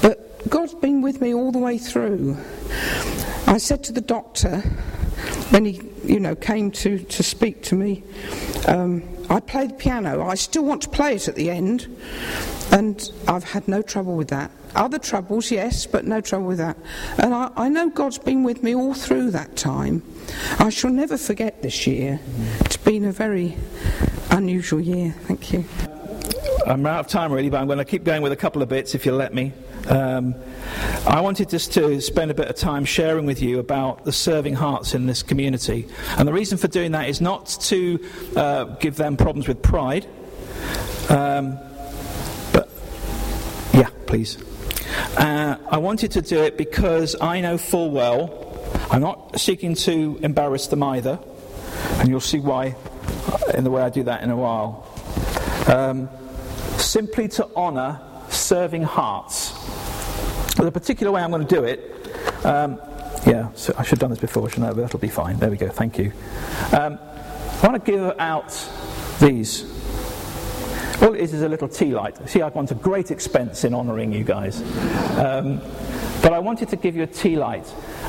But 0.00 0.48
God's 0.48 0.74
been 0.74 1.02
with 1.02 1.20
me 1.20 1.34
all 1.34 1.52
the 1.52 1.58
way 1.58 1.76
through. 1.76 2.36
I 3.46 3.58
said 3.58 3.82
to 3.84 3.92
the 3.92 4.00
doctor 4.00 4.58
when 5.50 5.64
he, 5.64 5.82
you 6.04 6.20
know, 6.20 6.34
came 6.34 6.70
to, 6.70 6.98
to 6.98 7.22
speak 7.22 7.62
to 7.64 7.74
me, 7.74 8.04
um, 8.66 9.02
I 9.30 9.40
play 9.40 9.66
the 9.66 9.74
piano. 9.74 10.26
I 10.26 10.34
still 10.34 10.64
want 10.64 10.82
to 10.82 10.88
play 10.88 11.14
it 11.14 11.28
at 11.28 11.34
the 11.34 11.50
end, 11.50 11.86
and 12.72 13.10
I've 13.26 13.44
had 13.44 13.68
no 13.68 13.82
trouble 13.82 14.16
with 14.16 14.28
that. 14.28 14.50
Other 14.74 14.98
troubles, 14.98 15.50
yes, 15.50 15.86
but 15.86 16.04
no 16.04 16.20
trouble 16.20 16.46
with 16.46 16.58
that. 16.58 16.76
And 17.18 17.34
I, 17.34 17.50
I 17.56 17.68
know 17.68 17.90
God's 17.90 18.18
been 18.18 18.42
with 18.42 18.62
me 18.62 18.74
all 18.74 18.94
through 18.94 19.30
that 19.32 19.56
time. 19.56 20.02
I 20.58 20.70
shall 20.70 20.90
never 20.90 21.16
forget 21.16 21.62
this 21.62 21.86
year. 21.86 22.20
It's 22.60 22.76
been 22.76 23.04
a 23.04 23.12
very 23.12 23.56
unusual 24.30 24.80
year. 24.80 25.14
Thank 25.22 25.52
you. 25.52 25.64
I'm 26.66 26.84
out 26.86 27.00
of 27.00 27.08
time 27.08 27.32
really, 27.32 27.48
but 27.48 27.60
I'm 27.60 27.66
going 27.66 27.78
to 27.78 27.84
keep 27.84 28.04
going 28.04 28.20
with 28.20 28.32
a 28.32 28.36
couple 28.36 28.62
of 28.62 28.68
bits 28.68 28.94
if 28.94 29.06
you'll 29.06 29.16
let 29.16 29.32
me. 29.32 29.52
Um, 29.88 30.34
I 31.06 31.20
wanted 31.20 31.48
just 31.48 31.72
to 31.74 32.00
spend 32.00 32.30
a 32.30 32.34
bit 32.34 32.48
of 32.48 32.56
time 32.56 32.84
sharing 32.84 33.26
with 33.26 33.40
you 33.40 33.58
about 33.58 34.04
the 34.04 34.12
serving 34.12 34.54
hearts 34.54 34.94
in 34.94 35.06
this 35.06 35.22
community. 35.22 35.86
And 36.16 36.28
the 36.28 36.32
reason 36.32 36.58
for 36.58 36.68
doing 36.68 36.92
that 36.92 37.08
is 37.08 37.20
not 37.20 37.46
to 37.62 37.98
uh, 38.36 38.64
give 38.80 38.96
them 38.96 39.16
problems 39.16 39.48
with 39.48 39.62
pride. 39.62 40.06
Um, 41.08 41.58
Yeah, 43.78 43.90
please. 44.06 44.38
Uh, 45.16 45.56
I 45.70 45.76
wanted 45.78 46.10
to 46.12 46.22
do 46.22 46.42
it 46.42 46.56
because 46.56 47.14
I 47.20 47.40
know 47.40 47.58
full 47.58 47.90
well, 47.92 48.34
I'm 48.90 49.00
not 49.00 49.38
seeking 49.38 49.74
to 49.86 50.18
embarrass 50.22 50.66
them 50.66 50.82
either, 50.82 51.18
and 51.98 52.08
you'll 52.08 52.20
see 52.20 52.40
why 52.40 52.74
in 53.54 53.62
the 53.62 53.70
way 53.70 53.82
I 53.82 53.90
do 53.90 54.02
that 54.04 54.22
in 54.22 54.30
a 54.30 54.36
while. 54.36 54.84
Um, 55.68 56.08
simply 56.78 57.28
to 57.28 57.46
honour 57.54 58.00
serving 58.30 58.82
hearts. 58.82 59.47
There's 60.58 60.66
a 60.66 60.72
particular 60.72 61.12
way 61.12 61.22
I'm 61.22 61.30
going 61.30 61.46
to 61.46 61.54
do 61.54 61.62
it. 61.62 61.78
Um, 62.44 62.80
yeah, 63.24 63.48
so 63.54 63.72
I 63.78 63.84
should 63.84 63.90
have 63.90 64.00
done 64.00 64.10
this 64.10 64.18
before, 64.18 64.50
shouldn't 64.50 64.66
I? 64.66 64.72
But 64.72 64.80
that'll 64.82 64.98
be 64.98 65.06
fine. 65.06 65.38
There 65.38 65.50
we 65.50 65.56
go, 65.56 65.68
thank 65.68 65.98
you. 65.98 66.12
Um, 66.76 66.98
I 67.62 67.66
want 67.68 67.84
to 67.84 67.92
give 67.92 68.18
out 68.18 68.50
these. 69.20 69.62
All 71.00 71.14
it 71.14 71.20
is 71.20 71.32
is 71.32 71.42
a 71.42 71.48
little 71.48 71.68
tea 71.68 71.94
light. 71.94 72.28
See, 72.28 72.42
I've 72.42 72.54
gone 72.54 72.66
to 72.66 72.74
great 72.74 73.12
expense 73.12 73.62
in 73.62 73.72
honouring 73.72 74.12
you 74.12 74.24
guys. 74.24 74.60
Um, 75.16 75.60
but 76.22 76.32
I 76.32 76.38
wanted 76.38 76.68
to 76.70 76.76
give 76.76 76.96
you 76.96 77.02
a 77.02 77.06
tea 77.06 77.36
light. 77.36 77.66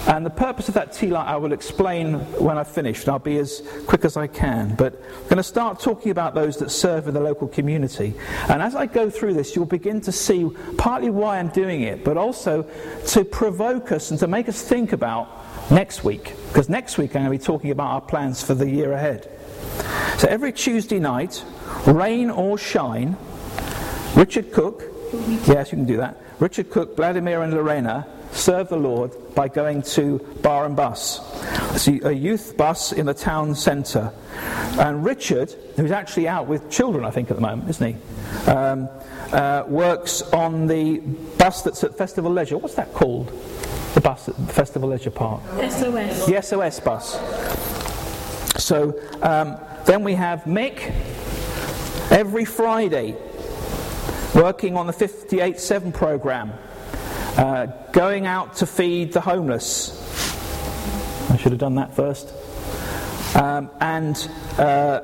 And 0.08 0.26
the 0.26 0.32
purpose 0.32 0.68
of 0.68 0.74
that 0.74 0.94
tea 0.94 1.08
light 1.08 1.28
I 1.28 1.36
will 1.36 1.54
explain 1.54 2.16
when 2.40 2.58
I've 2.58 2.68
finished. 2.68 3.08
I'll 3.08 3.20
be 3.20 3.38
as 3.38 3.62
quick 3.86 4.06
as 4.06 4.18
I 4.18 4.28
can. 4.28 4.76
But 4.76 4.94
I'm 4.96 5.24
going 5.24 5.38
to 5.38 5.44
start 5.44 5.80
talking 5.80 6.12
about 6.12 6.34
those 6.34 6.58
that 6.58 6.72
serve 6.72 7.08
in 7.08 7.14
the 7.14 7.20
local 7.20 7.48
community. 7.48 8.14
And 8.48 8.62
as 8.62 8.76
I 8.76 8.86
go 8.86 9.10
through 9.10 9.34
this, 9.34 9.56
you'll 9.56 9.66
begin 9.66 10.02
to 10.02 10.12
see 10.12 10.50
partly 10.78 11.10
why 11.10 11.40
I'm 11.40 11.50
doing 11.50 11.82
it, 11.82 12.04
but 12.04 12.18
also 12.18 12.68
to 13.08 13.24
provoke 13.26 13.92
us 13.92 14.12
and 14.12 14.20
to 14.20 14.28
make 14.28 14.50
us 14.50 14.62
think 14.62 14.94
about 14.94 15.30
next 15.72 16.04
week. 16.04 16.34
Because 16.48 16.70
next 16.70 16.98
week 16.98 17.16
I'm 17.16 17.24
going 17.26 17.38
to 17.38 17.40
be 17.40 17.46
talking 17.46 17.72
about 17.72 17.92
our 17.92 18.02
plans 18.02 18.42
for 18.42 18.56
the 18.56 18.70
year 18.70 18.94
ahead. 18.94 19.30
So 20.18 20.28
every 20.28 20.52
Tuesday 20.52 21.00
night, 21.00 21.44
rain 21.86 22.30
or 22.30 22.58
shine, 22.58 23.16
Richard 24.16 24.52
Cook, 24.52 24.84
yes, 25.48 25.72
you 25.72 25.78
can 25.78 25.86
do 25.86 25.98
that. 25.98 26.18
Richard 26.40 26.70
Cook, 26.70 26.96
Vladimir, 26.96 27.42
and 27.42 27.54
Lorena 27.54 28.08
serve 28.32 28.70
the 28.70 28.78
Lord 28.78 29.12
by 29.36 29.48
going 29.48 29.82
to 29.82 30.20
Bar 30.42 30.66
and 30.66 30.76
Bus. 30.76 31.20
It's 31.74 31.88
a 31.88 32.14
youth 32.14 32.56
bus 32.58 32.92
in 32.92 33.06
the 33.06 33.14
town 33.14 33.56
centre. 33.56 34.12
And 34.80 35.04
Richard, 35.04 35.52
who's 35.76 35.92
actually 35.92 36.28
out 36.28 36.48
with 36.48 36.70
children, 36.70 37.06
I 37.06 37.12
think, 37.12 37.30
at 37.30 37.38
the 37.38 37.42
moment, 37.42 37.70
isn't 37.70 37.96
he? 37.96 38.50
Um, 38.50 38.90
uh, 39.32 39.64
works 39.68 40.22
on 40.22 40.68
the 40.68 41.00
bus 41.38 41.62
that's 41.62 41.84
at 41.84 41.98
Festival 41.98 42.32
Leisure. 42.32 42.58
What's 42.58 42.76
that 42.76 42.94
called? 42.94 43.28
The 43.94 44.02
bus 44.02 44.30
at 44.30 44.36
Festival 44.52 44.90
Leisure 44.90 45.12
Park? 45.12 45.42
SOS. 45.70 46.26
The 46.26 46.42
SOS 46.42 46.80
bus. 46.80 47.14
So 48.64 49.00
um, 49.22 49.58
then 49.86 50.04
we 50.04 50.14
have 50.14 50.44
Mick 50.44 50.94
every 52.12 52.46
Friday 52.46 53.16
working 54.36 54.78
on 54.78 54.88
the 54.88 54.94
58-7 54.94 55.94
program, 55.94 56.54
uh, 57.38 57.68
going 57.92 58.26
out 58.26 58.56
to 58.58 58.66
feed 58.66 59.14
the 59.14 59.22
homeless. 59.22 59.96
I 61.30 61.38
should 61.38 61.52
have 61.52 61.60
done 61.60 61.76
that 61.76 61.96
first. 61.96 62.34
Um, 63.36 63.70
and 63.80 64.16
uh, 64.58 65.02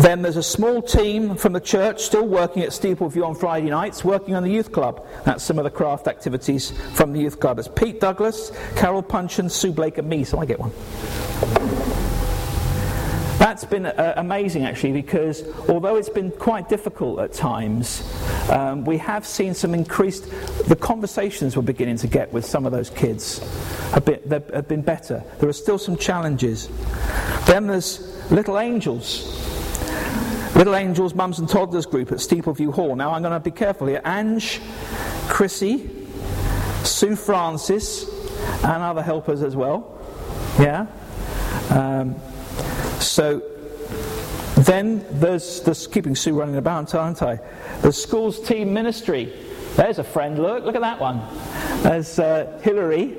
then 0.00 0.22
there's 0.22 0.36
a 0.36 0.42
small 0.42 0.82
team 0.82 1.36
from 1.36 1.52
the 1.52 1.60
church 1.60 2.02
still 2.02 2.26
working 2.26 2.62
at 2.62 2.70
Steepleview 2.70 3.26
on 3.26 3.34
Friday 3.34 3.70
nights, 3.70 4.04
working 4.04 4.34
on 4.34 4.42
the 4.42 4.50
youth 4.50 4.72
club. 4.72 5.06
That's 5.24 5.42
some 5.42 5.58
of 5.58 5.64
the 5.64 5.70
craft 5.70 6.06
activities 6.06 6.70
from 6.94 7.12
the 7.12 7.20
youth 7.20 7.40
club. 7.40 7.58
It's 7.58 7.68
Pete 7.68 8.00
Douglas, 8.00 8.52
Carol 8.76 9.02
Punchin, 9.02 9.50
Sue 9.50 9.72
Blake, 9.72 9.98
and 9.98 10.08
me, 10.08 10.24
so 10.24 10.38
I 10.38 10.46
get 10.46 10.58
one. 10.60 12.15
That's 13.46 13.64
been 13.64 13.86
uh, 13.86 14.14
amazing 14.16 14.64
actually 14.64 14.90
because 14.90 15.44
although 15.68 15.94
it's 15.94 16.08
been 16.08 16.32
quite 16.32 16.68
difficult 16.68 17.20
at 17.20 17.32
times, 17.32 18.02
um, 18.50 18.84
we 18.84 18.98
have 18.98 19.24
seen 19.24 19.54
some 19.54 19.72
increased, 19.72 20.28
the 20.66 20.74
conversations 20.74 21.56
we're 21.56 21.62
beginning 21.62 21.96
to 21.98 22.08
get 22.08 22.32
with 22.32 22.44
some 22.44 22.66
of 22.66 22.72
those 22.72 22.90
kids 22.90 23.38
have 23.92 24.04
been, 24.04 24.20
have 24.28 24.66
been 24.66 24.82
better. 24.82 25.22
There 25.38 25.48
are 25.48 25.52
still 25.52 25.78
some 25.78 25.96
challenges. 25.96 26.68
Then 27.46 27.68
there's 27.68 28.20
Little 28.32 28.58
Angels. 28.58 29.24
Little 30.56 30.74
Angels 30.74 31.14
Mums 31.14 31.38
and 31.38 31.48
Toddlers 31.48 31.86
group 31.86 32.10
at 32.10 32.18
Steepleview 32.18 32.74
Hall. 32.74 32.96
Now 32.96 33.12
I'm 33.12 33.22
going 33.22 33.32
to 33.32 33.38
be 33.38 33.52
careful 33.52 33.86
here. 33.86 34.02
Ange, 34.04 34.60
Chrissy, 35.28 35.88
Sue 36.82 37.14
Francis, 37.14 38.08
and 38.64 38.82
other 38.82 39.04
helpers 39.04 39.44
as 39.44 39.54
well. 39.54 40.02
Yeah? 40.58 40.88
Um, 41.70 42.16
so 43.06 43.42
then 44.58 45.04
there's, 45.10 45.60
there's 45.60 45.86
keeping 45.86 46.16
Sue 46.16 46.34
running 46.34 46.56
about, 46.56 46.94
aren't 46.94 47.22
I? 47.22 47.38
The 47.82 47.92
school's 47.92 48.40
team 48.40 48.72
ministry. 48.72 49.32
There's 49.76 49.98
a 49.98 50.04
friend, 50.04 50.38
look, 50.38 50.64
look 50.64 50.74
at 50.74 50.80
that 50.80 50.98
one. 50.98 51.20
There's 51.82 52.18
uh, 52.18 52.58
Hillary 52.62 53.16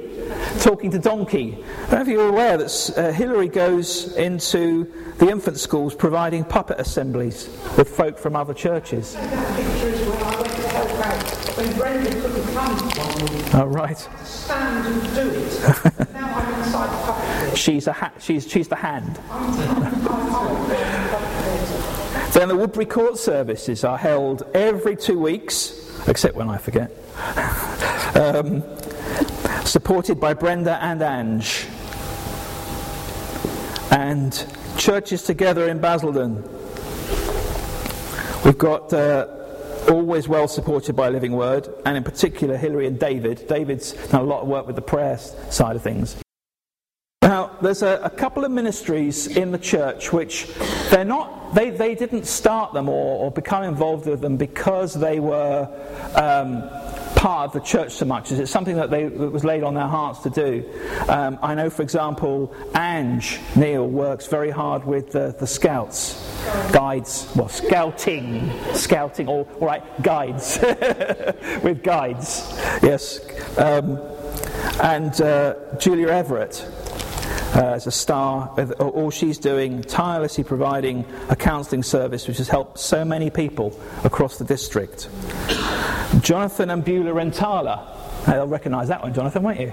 talking 0.59 0.91
to 0.91 0.99
Donkey. 0.99 1.63
I 1.63 1.81
don't 1.81 1.91
know 1.91 2.01
if 2.01 2.07
you're 2.07 2.29
aware 2.29 2.57
that 2.57 2.93
uh, 2.97 3.11
Hillary 3.11 3.47
goes 3.47 4.13
into 4.15 4.91
the 5.19 5.29
infant 5.29 5.57
schools 5.57 5.95
providing 5.95 6.43
puppet 6.43 6.79
assemblies 6.79 7.47
with 7.77 7.89
folk 7.89 8.17
from 8.17 8.35
other 8.35 8.53
churches. 8.53 9.15
Oh, 13.53 13.65
right. 13.65 13.97
Stand 14.23 14.87
and 14.87 15.15
do 15.15 15.29
it. 15.29 16.13
now 16.13 16.35
I'm 16.35 16.63
inside 16.63 16.96
She's, 17.57 17.87
a 17.87 17.93
ha- 17.93 18.13
she's, 18.19 18.49
she's 18.49 18.67
the 18.67 18.75
hand. 18.75 19.15
then 22.33 22.49
the 22.49 22.55
Woodbury 22.55 22.85
Court 22.85 23.17
services 23.17 23.83
are 23.83 23.97
held 23.97 24.43
every 24.53 24.95
two 24.95 25.19
weeks, 25.19 25.73
except 26.07 26.35
when 26.35 26.49
I 26.49 26.57
forget. 26.57 26.91
um, 28.15 28.63
supported 29.65 30.19
by 30.19 30.33
Brenda 30.33 30.81
and 30.83 31.01
Ange. 31.01 31.65
And 33.91 34.45
churches 34.77 35.23
together 35.23 35.67
in 35.67 35.79
Basildon. 35.79 36.43
We've 38.45 38.57
got 38.57 38.93
uh, 38.93 39.27
always 39.89 40.27
well 40.27 40.47
supported 40.47 40.95
by 40.95 41.09
Living 41.09 41.31
Word, 41.31 41.67
and 41.85 41.97
in 41.97 42.03
particular 42.03 42.57
Hilary 42.57 42.87
and 42.87 42.99
David. 42.99 43.47
David's 43.47 43.93
done 44.09 44.21
a 44.21 44.25
lot 44.25 44.41
of 44.41 44.47
work 44.47 44.67
with 44.67 44.75
the 44.75 44.81
prayer 44.81 45.17
side 45.17 45.75
of 45.75 45.81
things. 45.81 46.17
There's 47.61 47.81
a, 47.81 47.99
a, 48.03 48.09
couple 48.09 48.45
of 48.45 48.51
ministries 48.51 49.27
in 49.35 49.51
the 49.51 49.57
church 49.57 50.13
which 50.13 50.47
they're 50.89 51.05
not, 51.05 51.55
they, 51.55 51.69
they 51.69 51.95
didn't 51.95 52.25
start 52.25 52.73
them 52.73 52.87
or, 52.87 53.25
or 53.25 53.31
become 53.31 53.63
involved 53.63 54.05
with 54.05 54.21
them 54.21 54.37
because 54.37 54.93
they 54.93 55.19
were 55.19 55.67
um, 56.15 56.69
part 57.15 57.47
of 57.47 57.53
the 57.53 57.59
church 57.59 57.93
so 57.93 58.05
much 58.05 58.31
it's 58.31 58.51
something 58.51 58.75
that, 58.75 58.91
they, 58.91 59.05
that 59.05 59.31
was 59.31 59.43
laid 59.43 59.63
on 59.63 59.73
their 59.73 59.87
hearts 59.87 60.19
to 60.19 60.29
do. 60.29 60.63
Um, 61.09 61.39
I 61.41 61.55
know, 61.55 61.69
for 61.69 61.81
example, 61.81 62.53
Ange 62.75 63.39
Neil 63.55 63.87
works 63.87 64.27
very 64.27 64.51
hard 64.51 64.85
with 64.85 65.11
the, 65.11 65.35
the 65.39 65.47
scouts, 65.47 66.23
guides, 66.71 67.27
well, 67.35 67.49
scouting, 67.49 68.51
scouting, 68.73 69.27
or 69.27 69.47
all 69.59 69.67
right, 69.67 69.83
guides, 70.03 70.59
with 71.63 71.81
guides, 71.81 72.43
yes. 72.83 73.19
Um, 73.57 73.99
and 74.83 75.19
uh, 75.21 75.55
Julia 75.79 76.09
Everett 76.09 76.65
uh, 77.55 77.73
as 77.73 77.87
a 77.87 77.91
star. 77.91 78.49
All 78.79 79.11
she's 79.11 79.37
doing, 79.37 79.81
tirelessly 79.81 80.43
providing 80.43 81.05
a 81.29 81.35
counselling 81.35 81.83
service 81.83 82.27
which 82.27 82.37
has 82.37 82.47
helped 82.47 82.79
so 82.79 83.05
many 83.05 83.29
people 83.29 83.79
across 84.03 84.37
the 84.37 84.45
district. 84.45 85.09
Jonathan 86.21 86.69
and 86.69 86.83
Beulah 86.83 87.11
Rentala. 87.11 87.93
They'll 88.25 88.47
recognise 88.47 88.89
that 88.89 89.01
one, 89.01 89.13
Jonathan, 89.13 89.43
won't 89.43 89.59
you? 89.59 89.71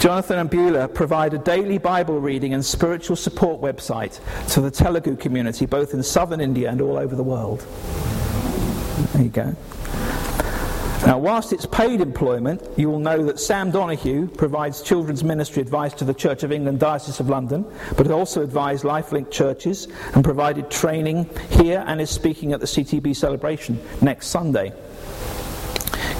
Jonathan 0.00 0.38
and 0.38 0.48
Beulah 0.48 0.88
provide 0.88 1.34
a 1.34 1.38
daily 1.38 1.76
Bible 1.76 2.20
reading 2.20 2.54
and 2.54 2.64
spiritual 2.64 3.16
support 3.16 3.60
website 3.60 4.20
to 4.48 4.60
the 4.60 4.70
Telugu 4.70 5.16
community, 5.16 5.66
both 5.66 5.92
in 5.92 6.02
southern 6.02 6.40
India 6.40 6.70
and 6.70 6.80
all 6.80 6.96
over 6.96 7.14
the 7.14 7.22
world. 7.22 7.60
There 9.12 9.22
you 9.22 9.28
go. 9.28 9.54
Now, 11.06 11.18
whilst 11.18 11.54
it's 11.54 11.64
paid 11.64 12.02
employment, 12.02 12.62
you 12.76 12.90
will 12.90 12.98
know 12.98 13.24
that 13.24 13.40
Sam 13.40 13.70
Donahue 13.70 14.28
provides 14.28 14.82
children's 14.82 15.24
ministry 15.24 15.62
advice 15.62 15.94
to 15.94 16.04
the 16.04 16.12
Church 16.12 16.42
of 16.42 16.52
England 16.52 16.78
Diocese 16.78 17.20
of 17.20 17.28
London, 17.30 17.64
but 17.96 18.10
also 18.10 18.42
advised 18.42 18.84
Lifelink 18.84 19.30
churches 19.30 19.88
and 20.14 20.22
provided 20.22 20.70
training 20.70 21.28
here 21.48 21.82
and 21.86 22.02
is 22.02 22.10
speaking 22.10 22.52
at 22.52 22.60
the 22.60 22.66
CTB 22.66 23.16
celebration 23.16 23.80
next 24.02 24.26
Sunday. 24.28 24.74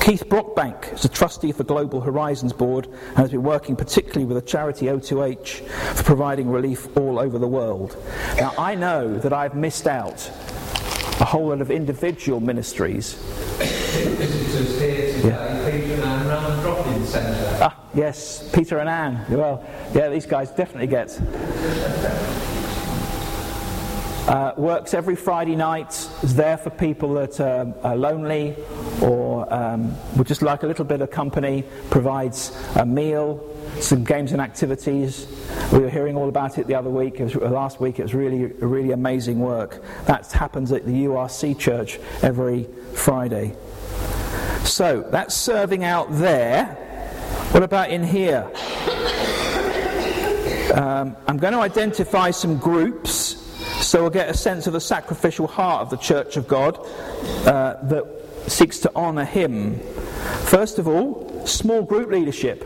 Keith 0.00 0.24
Brockbank 0.26 0.94
is 0.94 1.04
a 1.04 1.10
trustee 1.10 1.52
for 1.52 1.62
Global 1.62 2.00
Horizons 2.00 2.54
Board 2.54 2.86
and 2.86 3.18
has 3.18 3.30
been 3.30 3.42
working 3.42 3.76
particularly 3.76 4.24
with 4.24 4.42
the 4.42 4.50
charity 4.50 4.86
O2H 4.86 5.68
for 5.94 6.02
providing 6.04 6.48
relief 6.48 6.96
all 6.96 7.18
over 7.18 7.38
the 7.38 7.46
world. 7.46 8.02
Now, 8.38 8.54
I 8.56 8.76
know 8.76 9.18
that 9.18 9.34
I've 9.34 9.54
missed 9.54 9.86
out 9.86 10.26
a 11.20 11.24
whole 11.26 11.48
lot 11.48 11.60
of 11.60 11.70
individual 11.70 12.40
ministries. 12.40 13.18
Visitors 15.20 15.68
here 15.68 15.70
today, 15.70 15.88
yeah. 15.88 15.90
Peter 15.90 15.94
and 15.94 16.04
Anne 16.04 16.28
run 16.28 16.56
the 16.56 16.62
drop-in 16.62 17.06
centre. 17.06 17.58
Ah, 17.62 17.76
yes, 17.94 18.50
Peter 18.52 18.78
and 18.78 18.88
Anne. 18.88 19.24
Well, 19.28 19.66
yeah, 19.94 20.08
these 20.08 20.26
guys 20.26 20.50
definitely 20.50 20.86
get. 20.86 21.20
Uh, 24.28 24.54
works 24.56 24.94
every 24.94 25.16
Friday 25.16 25.56
night, 25.56 25.88
is 26.22 26.34
there 26.36 26.56
for 26.56 26.70
people 26.70 27.14
that 27.14 27.40
are, 27.40 27.74
are 27.82 27.96
lonely 27.96 28.54
or 29.02 29.52
um, 29.52 29.92
would 30.16 30.26
just 30.26 30.40
like 30.40 30.62
a 30.62 30.66
little 30.66 30.84
bit 30.84 31.00
of 31.00 31.10
company, 31.10 31.64
provides 31.90 32.56
a 32.76 32.86
meal, 32.86 33.44
some 33.80 34.04
games 34.04 34.30
and 34.30 34.40
activities. 34.40 35.26
We 35.72 35.80
were 35.80 35.90
hearing 35.90 36.16
all 36.16 36.28
about 36.28 36.58
it 36.58 36.68
the 36.68 36.76
other 36.76 36.90
week, 36.90 37.18
it 37.18 37.24
was, 37.24 37.34
last 37.34 37.80
week. 37.80 37.98
It 37.98 38.02
was 38.02 38.14
really, 38.14 38.44
really 38.44 38.92
amazing 38.92 39.40
work. 39.40 39.82
That 40.04 40.30
happens 40.30 40.70
at 40.70 40.86
the 40.86 41.06
URC 41.06 41.58
church 41.58 41.98
every 42.22 42.68
Friday. 42.94 43.56
So 44.64 45.02
that's 45.10 45.34
serving 45.34 45.84
out 45.84 46.08
there. 46.10 46.66
What 47.52 47.62
about 47.62 47.90
in 47.90 48.04
here? 48.04 48.50
Um, 50.74 51.16
I'm 51.26 51.36
going 51.38 51.52
to 51.52 51.60
identify 51.60 52.30
some 52.30 52.58
groups 52.58 53.40
so 53.80 54.02
we'll 54.02 54.10
get 54.10 54.28
a 54.28 54.34
sense 54.34 54.66
of 54.66 54.74
the 54.74 54.80
sacrificial 54.80 55.46
heart 55.46 55.82
of 55.82 55.90
the 55.90 55.96
Church 55.96 56.36
of 56.36 56.46
God 56.46 56.78
uh, 57.46 57.76
that 57.84 58.04
seeks 58.46 58.78
to 58.80 58.94
honour 58.94 59.24
Him. 59.24 59.80
First 60.44 60.78
of 60.78 60.86
all, 60.86 61.44
small 61.46 61.82
group 61.82 62.10
leadership. 62.10 62.62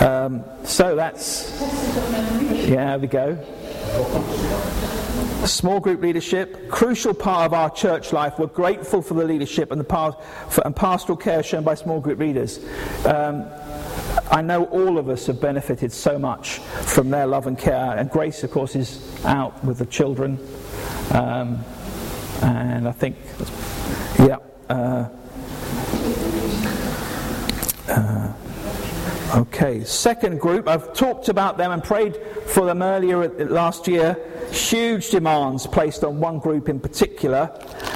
Um, 0.00 0.44
so 0.64 0.96
that's. 0.96 1.60
Yeah, 2.50 2.96
there 2.96 2.98
we 2.98 3.06
go. 3.06 4.90
Small 5.44 5.78
group 5.78 6.00
leadership, 6.00 6.68
crucial 6.70 7.12
part 7.12 7.46
of 7.46 7.52
our 7.52 7.70
church 7.70 8.12
life. 8.12 8.38
We're 8.38 8.46
grateful 8.46 9.02
for 9.02 9.14
the 9.14 9.24
leadership 9.24 9.70
and 9.70 9.80
the 9.80 10.16
for, 10.48 10.66
and 10.66 10.74
pastoral 10.74 11.16
care 11.16 11.42
shown 11.42 11.64
by 11.64 11.74
small 11.74 12.00
group 12.00 12.18
leaders. 12.18 12.58
Um, 13.04 13.46
I 14.30 14.42
know 14.42 14.64
all 14.64 14.98
of 14.98 15.08
us 15.08 15.26
have 15.26 15.40
benefited 15.40 15.92
so 15.92 16.18
much 16.18 16.58
from 16.58 17.10
their 17.10 17.26
love 17.26 17.46
and 17.46 17.58
care. 17.58 17.96
And 17.96 18.10
Grace, 18.10 18.42
of 18.42 18.50
course, 18.50 18.74
is 18.74 19.24
out 19.24 19.62
with 19.64 19.78
the 19.78 19.86
children. 19.86 20.38
Um, 21.10 21.62
and 22.42 22.88
I 22.88 22.92
think, 22.92 23.16
yeah. 24.18 24.38
Uh, 24.68 25.08
uh, 27.88 28.33
okay, 29.34 29.84
second 29.84 30.40
group. 30.40 30.68
I've 30.68 30.92
talked 30.94 31.28
about 31.28 31.56
them 31.56 31.70
and 31.70 31.82
prayed 31.82 32.16
for 32.46 32.64
them 32.64 32.82
earlier 32.82 33.28
last 33.46 33.86
year. 33.88 34.16
Huge 34.52 35.10
demands 35.10 35.66
placed 35.66 36.04
on 36.04 36.20
one 36.20 36.38
group 36.38 36.68
in 36.68 36.80
particular 36.80 37.50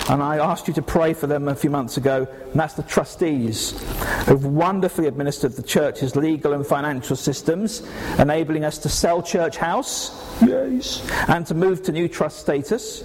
and 0.09 0.22
I 0.22 0.38
asked 0.38 0.68
you 0.68 0.74
to 0.74 0.83
pray 0.83 1.12
for 1.12 1.27
them 1.27 1.48
a 1.48 1.55
few 1.55 1.68
months 1.68 1.98
ago, 1.98 2.27
and 2.51 2.59
that's 2.59 2.74
the 2.74 2.83
trustees 2.83 3.72
who've 4.27 4.44
wonderfully 4.44 5.07
administered 5.07 5.53
the 5.53 5.62
church's 5.62 6.16
legal 6.16 6.55
and 6.55 6.66
financial 6.66 7.16
systems, 7.16 7.83
enabling 8.18 8.64
us 8.64 8.79
to 8.79 8.88
sell 8.88 9.22
church 9.22 9.59
house, 9.59 10.42
yes, 10.42 11.07
and 11.29 11.46
to 11.46 11.55
move 11.55 11.83
to 11.83 11.92
new 11.92 12.09
trust 12.09 12.38
status. 12.38 13.03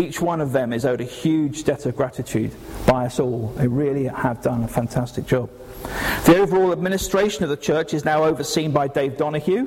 Each 0.00 0.20
one 0.20 0.40
of 0.40 0.52
them 0.52 0.72
is 0.72 0.84
owed 0.84 1.00
a 1.00 1.04
huge 1.04 1.64
debt 1.64 1.86
of 1.86 1.96
gratitude 1.96 2.52
by 2.86 3.06
us 3.06 3.18
all. 3.18 3.48
They 3.56 3.66
really 3.66 4.04
have 4.04 4.42
done 4.42 4.64
a 4.64 4.68
fantastic 4.68 5.26
job. 5.26 5.50
The 6.24 6.36
overall 6.36 6.72
administration 6.72 7.42
of 7.42 7.50
the 7.50 7.56
church 7.56 7.94
is 7.94 8.04
now 8.04 8.24
overseen 8.24 8.70
by 8.70 8.88
Dave 8.88 9.16
Donahue 9.16 9.66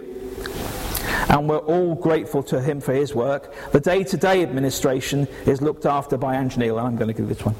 and 1.29 1.47
we're 1.47 1.57
all 1.59 1.95
grateful 1.95 2.43
to 2.43 2.61
him 2.61 2.81
for 2.81 2.93
his 2.93 3.15
work. 3.15 3.53
The 3.71 3.79
day 3.79 4.03
to 4.03 4.17
day 4.17 4.43
administration 4.43 5.27
is 5.45 5.61
looked 5.61 5.85
after 5.85 6.17
by 6.17 6.35
Ange 6.35 6.57
Neil, 6.57 6.77
and 6.77 6.87
I'm 6.87 6.95
going 6.97 7.07
to 7.07 7.13
give 7.13 7.29
this 7.29 7.41
one. 7.45 7.55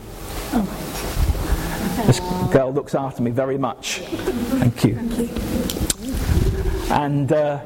This 2.06 2.20
girl 2.52 2.74
looks 2.74 2.96
after 2.96 3.22
me 3.22 3.32
very 3.32 3.58
much. 3.58 4.00
Thank 4.00 4.84
you. 4.84 4.96
Thank 4.96 5.20
you. 5.20 6.94
And 6.94 7.32
uh, 7.32 7.62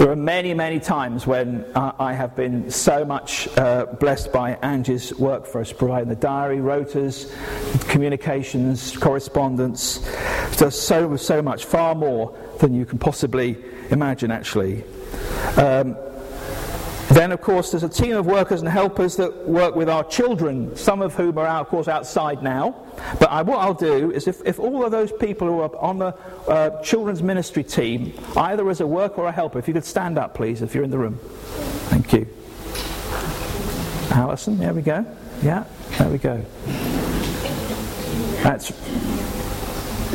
There 0.00 0.10
are 0.10 0.16
many, 0.16 0.54
many 0.54 0.80
times 0.80 1.26
when 1.26 1.62
uh, 1.74 1.92
I 1.98 2.14
have 2.14 2.34
been 2.34 2.70
so 2.70 3.04
much 3.04 3.46
uh, 3.58 3.84
blessed 3.84 4.32
by 4.32 4.52
Angie's 4.62 5.14
work 5.16 5.44
for 5.44 5.60
us, 5.60 5.74
providing 5.74 6.08
the 6.08 6.16
diary, 6.16 6.56
rotas, 6.56 7.30
communications, 7.90 8.96
correspondence. 8.96 9.98
Does 10.56 10.80
so, 10.80 11.16
so 11.16 11.42
much, 11.42 11.66
far 11.66 11.94
more 11.94 12.34
than 12.60 12.72
you 12.72 12.86
can 12.86 12.98
possibly 12.98 13.58
imagine, 13.90 14.30
actually. 14.30 14.84
Um, 15.58 15.98
then, 17.16 17.32
of 17.32 17.40
course, 17.40 17.72
there's 17.72 17.82
a 17.82 17.88
team 17.88 18.16
of 18.16 18.26
workers 18.26 18.60
and 18.60 18.68
helpers 18.70 19.16
that 19.16 19.48
work 19.48 19.74
with 19.74 19.88
our 19.88 20.04
children, 20.04 20.76
some 20.76 21.02
of 21.02 21.12
whom 21.14 21.38
are, 21.38 21.46
out, 21.46 21.62
of 21.62 21.68
course, 21.68 21.88
outside 21.88 22.40
now. 22.40 22.86
But 23.18 23.30
I, 23.30 23.42
what 23.42 23.58
I'll 23.58 23.74
do 23.74 24.12
is, 24.12 24.28
if, 24.28 24.40
if 24.44 24.60
all 24.60 24.84
of 24.84 24.92
those 24.92 25.10
people 25.10 25.48
who 25.48 25.58
are 25.58 25.76
on 25.76 25.98
the 25.98 26.14
uh, 26.46 26.80
children's 26.82 27.20
ministry 27.20 27.64
team, 27.64 28.12
either 28.36 28.70
as 28.70 28.80
a 28.80 28.86
worker 28.86 29.22
or 29.22 29.26
a 29.26 29.32
helper, 29.32 29.58
if 29.58 29.66
you 29.66 29.74
could 29.74 29.84
stand 29.84 30.18
up, 30.18 30.34
please, 30.34 30.62
if 30.62 30.72
you're 30.72 30.84
in 30.84 30.90
the 30.90 30.98
room. 30.98 31.18
Thank 31.90 32.12
you. 32.12 32.28
Alison, 34.12 34.58
there 34.58 34.72
we 34.72 34.82
go. 34.82 35.04
Yeah, 35.42 35.64
there 35.98 36.10
we 36.10 36.18
go. 36.18 36.44
That's 38.44 38.70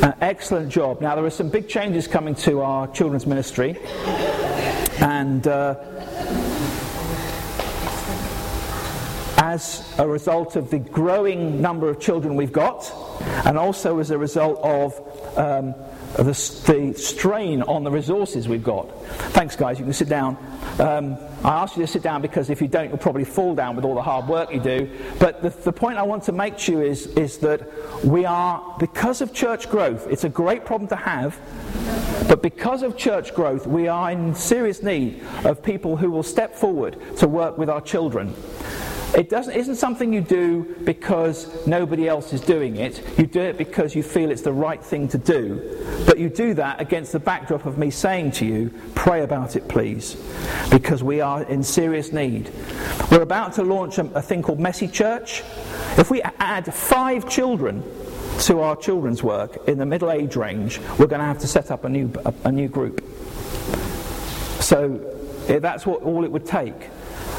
an 0.01 0.13
excellent 0.21 0.69
job. 0.69 1.01
Now, 1.01 1.15
there 1.15 1.25
are 1.25 1.29
some 1.29 1.49
big 1.49 1.67
changes 1.67 2.07
coming 2.07 2.35
to 2.35 2.61
our 2.61 2.87
children's 2.87 3.27
ministry. 3.27 3.77
And. 5.01 5.45
Uh, 5.45 5.75
as 9.51 9.83
a 9.99 10.07
result 10.07 10.55
of 10.55 10.71
the 10.71 10.79
growing 10.79 11.61
number 11.61 11.87
of 11.87 11.99
children 11.99 12.35
we've 12.35 12.51
got, 12.51 12.91
and 13.45 13.59
also 13.59 13.99
as 13.99 14.09
a 14.09 14.17
result 14.17 14.59
of 14.63 14.97
um, 15.37 15.75
the, 16.17 16.23
the, 16.23 16.93
strain 16.97 17.61
on 17.63 17.83
the 17.83 17.91
resources 17.91 18.47
we've 18.47 18.63
got. 18.63 18.85
Thanks, 19.33 19.55
guys. 19.55 19.77
You 19.77 19.85
can 19.85 19.93
sit 19.93 20.09
down. 20.09 20.35
Um, 20.79 21.17
I 21.43 21.61
asked 21.61 21.77
you 21.77 21.83
to 21.83 21.87
sit 21.87 22.01
down 22.01 22.23
because 22.23 22.49
if 22.49 22.59
you 22.59 22.67
don't, 22.67 22.89
you'll 22.89 22.97
probably 22.97 23.23
fall 23.23 23.53
down 23.53 23.75
with 23.75 23.85
all 23.85 23.93
the 23.93 24.01
hard 24.01 24.27
work 24.27 24.51
you 24.51 24.59
do. 24.59 24.89
But 25.19 25.43
the, 25.43 25.49
the 25.49 25.73
point 25.73 25.99
I 25.99 26.03
want 26.03 26.23
to 26.23 26.31
make 26.31 26.57
to 26.59 26.71
you 26.71 26.81
is, 26.81 27.05
is 27.07 27.37
that 27.39 27.69
we 28.03 28.25
are, 28.25 28.75
because 28.79 29.21
of 29.21 29.31
church 29.31 29.69
growth, 29.69 30.07
it's 30.09 30.23
a 30.23 30.29
great 30.29 30.65
problem 30.65 30.87
to 30.89 30.95
have, 30.95 31.37
but 32.27 32.41
because 32.41 32.81
of 32.81 32.97
church 32.97 33.35
growth, 33.35 33.67
we 33.67 33.87
are 33.87 34.09
in 34.09 34.33
serious 34.33 34.81
need 34.81 35.21
of 35.43 35.61
people 35.61 35.97
who 35.97 36.09
will 36.09 36.23
step 36.23 36.55
forward 36.55 36.97
to 37.17 37.27
work 37.27 37.59
with 37.59 37.69
our 37.69 37.81
children. 37.81 38.33
It 39.15 39.29
doesn't, 39.29 39.53
isn't 39.53 39.75
something 39.75 40.11
you 40.11 40.19
do 40.19 40.75
because 40.83 41.65
nobody 41.65 42.09
else 42.09 42.33
is 42.33 42.41
doing 42.41 42.75
it. 42.75 43.01
You 43.17 43.25
do 43.25 43.39
it 43.39 43.57
because 43.57 43.95
you 43.95 44.03
feel 44.03 44.29
it's 44.29 44.41
the 44.41 44.51
right 44.51 44.83
thing 44.83 45.07
to 45.09 45.17
do. 45.17 46.03
But 46.05 46.19
you 46.19 46.29
do 46.29 46.53
that 46.55 46.81
against 46.81 47.13
the 47.13 47.19
backdrop 47.19 47.65
of 47.65 47.77
me 47.77 47.91
saying 47.91 48.31
to 48.31 48.45
you, 48.45 48.73
pray 48.93 49.23
about 49.23 49.55
it, 49.55 49.69
please, 49.69 50.17
because 50.69 51.01
we 51.01 51.21
are 51.21 51.43
in 51.43 51.63
serious 51.63 52.11
need. 52.11 52.51
We're 53.09 53.21
about 53.21 53.53
to 53.53 53.63
launch 53.63 53.99
a, 53.99 54.05
a 54.15 54.21
thing 54.21 54.41
called 54.41 54.59
Messy 54.59 54.87
Church. 54.87 55.43
If 55.97 56.11
we 56.11 56.21
add 56.21 56.73
five 56.73 57.29
children 57.29 57.83
to 58.39 58.59
our 58.59 58.75
children's 58.75 59.23
work 59.23 59.65
in 59.69 59.77
the 59.77 59.85
middle 59.85 60.11
age 60.11 60.35
range, 60.35 60.79
we're 60.99 61.07
going 61.07 61.21
to 61.21 61.25
have 61.25 61.39
to 61.39 61.47
set 61.47 61.71
up 61.71 61.85
a 61.85 61.89
new, 61.89 62.11
a, 62.25 62.33
a 62.43 62.51
new 62.51 62.67
group. 62.67 63.01
So 64.59 64.97
that's 65.47 65.85
what 65.85 66.01
all 66.03 66.25
it 66.25 66.31
would 66.31 66.45
take. 66.45 66.89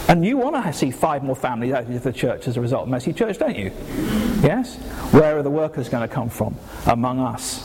And 0.09 0.25
you 0.25 0.37
want 0.37 0.63
to 0.63 0.73
see 0.73 0.91
five 0.93 1.25
more 1.25 1.35
families 1.35 1.73
out 1.73 1.83
of 1.83 2.03
the 2.03 2.13
church 2.13 2.47
as 2.47 2.57
a 2.57 2.61
result 2.61 2.85
of 2.85 2.89
Messy 2.89 3.13
Church, 3.13 3.39
don't 3.39 3.57
you? 3.57 3.73
Yes? 4.41 4.77
Where 5.13 5.37
are 5.37 5.43
the 5.43 5.51
workers 5.51 5.89
going 5.89 6.09
to 6.09 6.15
come 6.15 6.29
from? 6.29 6.57
Among 6.87 7.19
us. 7.19 7.63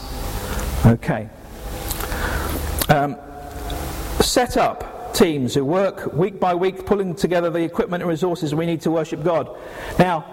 Okay. 0.86 1.30
Um, 2.90 3.16
set 4.22 4.58
up 4.58 5.14
teams 5.14 5.54
who 5.54 5.64
work 5.64 6.14
week 6.14 6.40
by 6.40 6.56
week 6.56 6.86
pulling 6.86 7.14
together 7.14 7.50
the 7.52 7.64
equipment 7.64 8.02
and 8.02 8.10
resources 8.10 8.56
we 8.56 8.66
need 8.66 8.82
to 8.82 8.92
worship 8.92 9.24
God. 9.24 9.56
Now, 10.00 10.26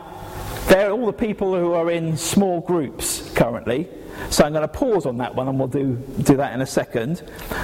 they're 0.69 0.91
all 0.91 1.07
the 1.07 1.13
people 1.13 1.55
who 1.55 1.75
are 1.75 1.91
in 1.91 2.17
small 2.17 2.61
groups 2.61 3.31
currently. 3.35 3.89
So 4.31 4.45
I'm 4.45 4.53
going 4.53 4.63
to 4.63 4.69
pause 4.69 5.07
on 5.07 5.19
that 5.19 5.35
one 5.35 5.49
and 5.49 5.59
we'll 5.59 5.69
do, 5.69 5.97
do 6.23 6.37
that 6.39 6.55
in 6.55 6.63
a 6.63 6.67
second. 6.67 7.23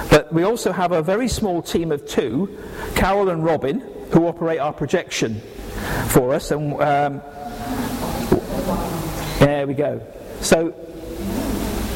But 0.09 0.31
we 0.31 0.43
also 0.43 0.71
have 0.71 0.91
a 0.91 1.01
very 1.01 1.27
small 1.27 1.61
team 1.61 1.91
of 1.91 2.07
two 2.07 2.57
Carol 2.95 3.29
and 3.29 3.43
Robin 3.43 3.81
who 4.11 4.27
operate 4.27 4.59
our 4.59 4.73
projection 4.73 5.41
for 6.07 6.33
us. 6.33 6.51
And 6.51 6.73
um, 6.81 7.21
there 9.39 9.65
we 9.67 9.73
go. 9.73 10.01
So 10.41 10.73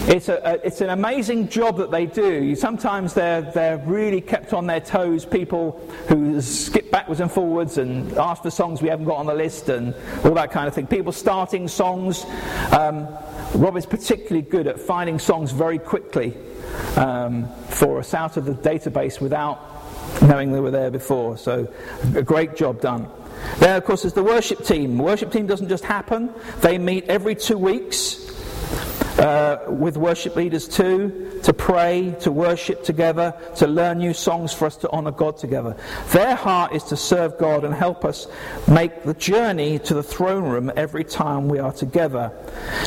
it's, 0.10 0.28
a, 0.28 0.42
a, 0.44 0.54
it's 0.66 0.82
an 0.82 0.90
amazing 0.90 1.50
job 1.50 1.78
that 1.78 1.92
they 1.92 2.08
do. 2.08 2.56
Sometimes 2.56 3.14
they're, 3.14 3.42
they're 3.42 3.78
really 3.78 4.22
kept 4.22 4.54
on 4.54 4.66
their 4.66 4.80
toes, 4.80 5.24
people 5.24 5.80
who 6.08 6.42
skip 6.42 6.90
backwards 6.90 7.22
and 7.22 7.32
forwards 7.32 7.78
and 7.78 8.12
ask 8.18 8.42
for 8.42 8.50
songs 8.50 8.82
we 8.82 8.90
haven't 8.90 9.06
got 9.06 9.18
on 9.18 9.28
the 9.28 9.36
list 9.36 9.70
and 9.70 9.94
all 10.24 10.34
that 10.34 10.52
kind 10.52 10.68
of 10.68 10.74
thing. 10.74 10.88
People 10.88 11.12
starting 11.12 11.68
songs. 11.68 12.26
Um, 12.72 13.08
Rob 13.54 13.78
is 13.78 13.86
particularly 13.86 14.42
good 14.42 14.66
at 14.66 14.80
finding 14.80 15.20
songs 15.20 15.52
very 15.52 15.78
quickly 15.78 16.36
um, 16.96 17.48
for 17.68 18.00
us 18.00 18.14
out 18.16 18.38
of 18.38 18.46
the 18.46 18.54
database 18.54 19.22
without 19.22 19.69
knowing 20.22 20.52
they 20.52 20.60
were 20.60 20.72
there 20.72 20.92
before. 20.92 21.38
So, 21.38 21.72
a 22.16 22.24
great 22.24 22.56
job 22.56 22.82
done. 22.82 23.10
Then, 23.60 23.76
of 23.78 23.86
course, 23.86 24.04
there's 24.04 24.14
the 24.14 24.24
worship 24.24 24.66
team. 24.66 24.98
Worship 24.98 25.32
team 25.32 25.48
doesn't 25.48 25.70
just 25.70 25.86
happen, 25.86 26.34
they 26.62 26.78
meet 26.78 27.06
every 27.06 27.36
two 27.36 27.58
weeks. 27.58 28.26
uh, 29.20 29.66
with 29.68 29.98
worship 29.98 30.36
leaders 30.36 30.68
too, 30.68 31.40
to 31.44 31.54
pray, 31.54 32.16
to 32.22 32.32
worship 32.32 32.84
together, 32.84 33.34
to 33.56 33.68
learn 33.68 33.98
new 33.98 34.14
songs 34.14 34.54
for 34.54 34.66
us 34.66 34.78
to 34.78 34.90
honour 34.92 35.12
God 35.12 35.38
together. 35.38 35.76
Their 36.12 36.36
heart 36.36 36.74
is 36.74 36.84
to 36.86 36.98
serve 36.98 37.38
God 37.38 37.66
and 37.66 37.74
help 37.74 38.06
us 38.06 38.28
make 38.68 39.04
the 39.04 39.14
journey 39.14 39.80
to 39.80 39.94
the 39.94 40.04
throne 40.04 40.44
room 40.44 40.72
every 40.76 41.04
time 41.04 41.50
we 41.50 41.60
are 41.60 41.74
together. 41.74 42.32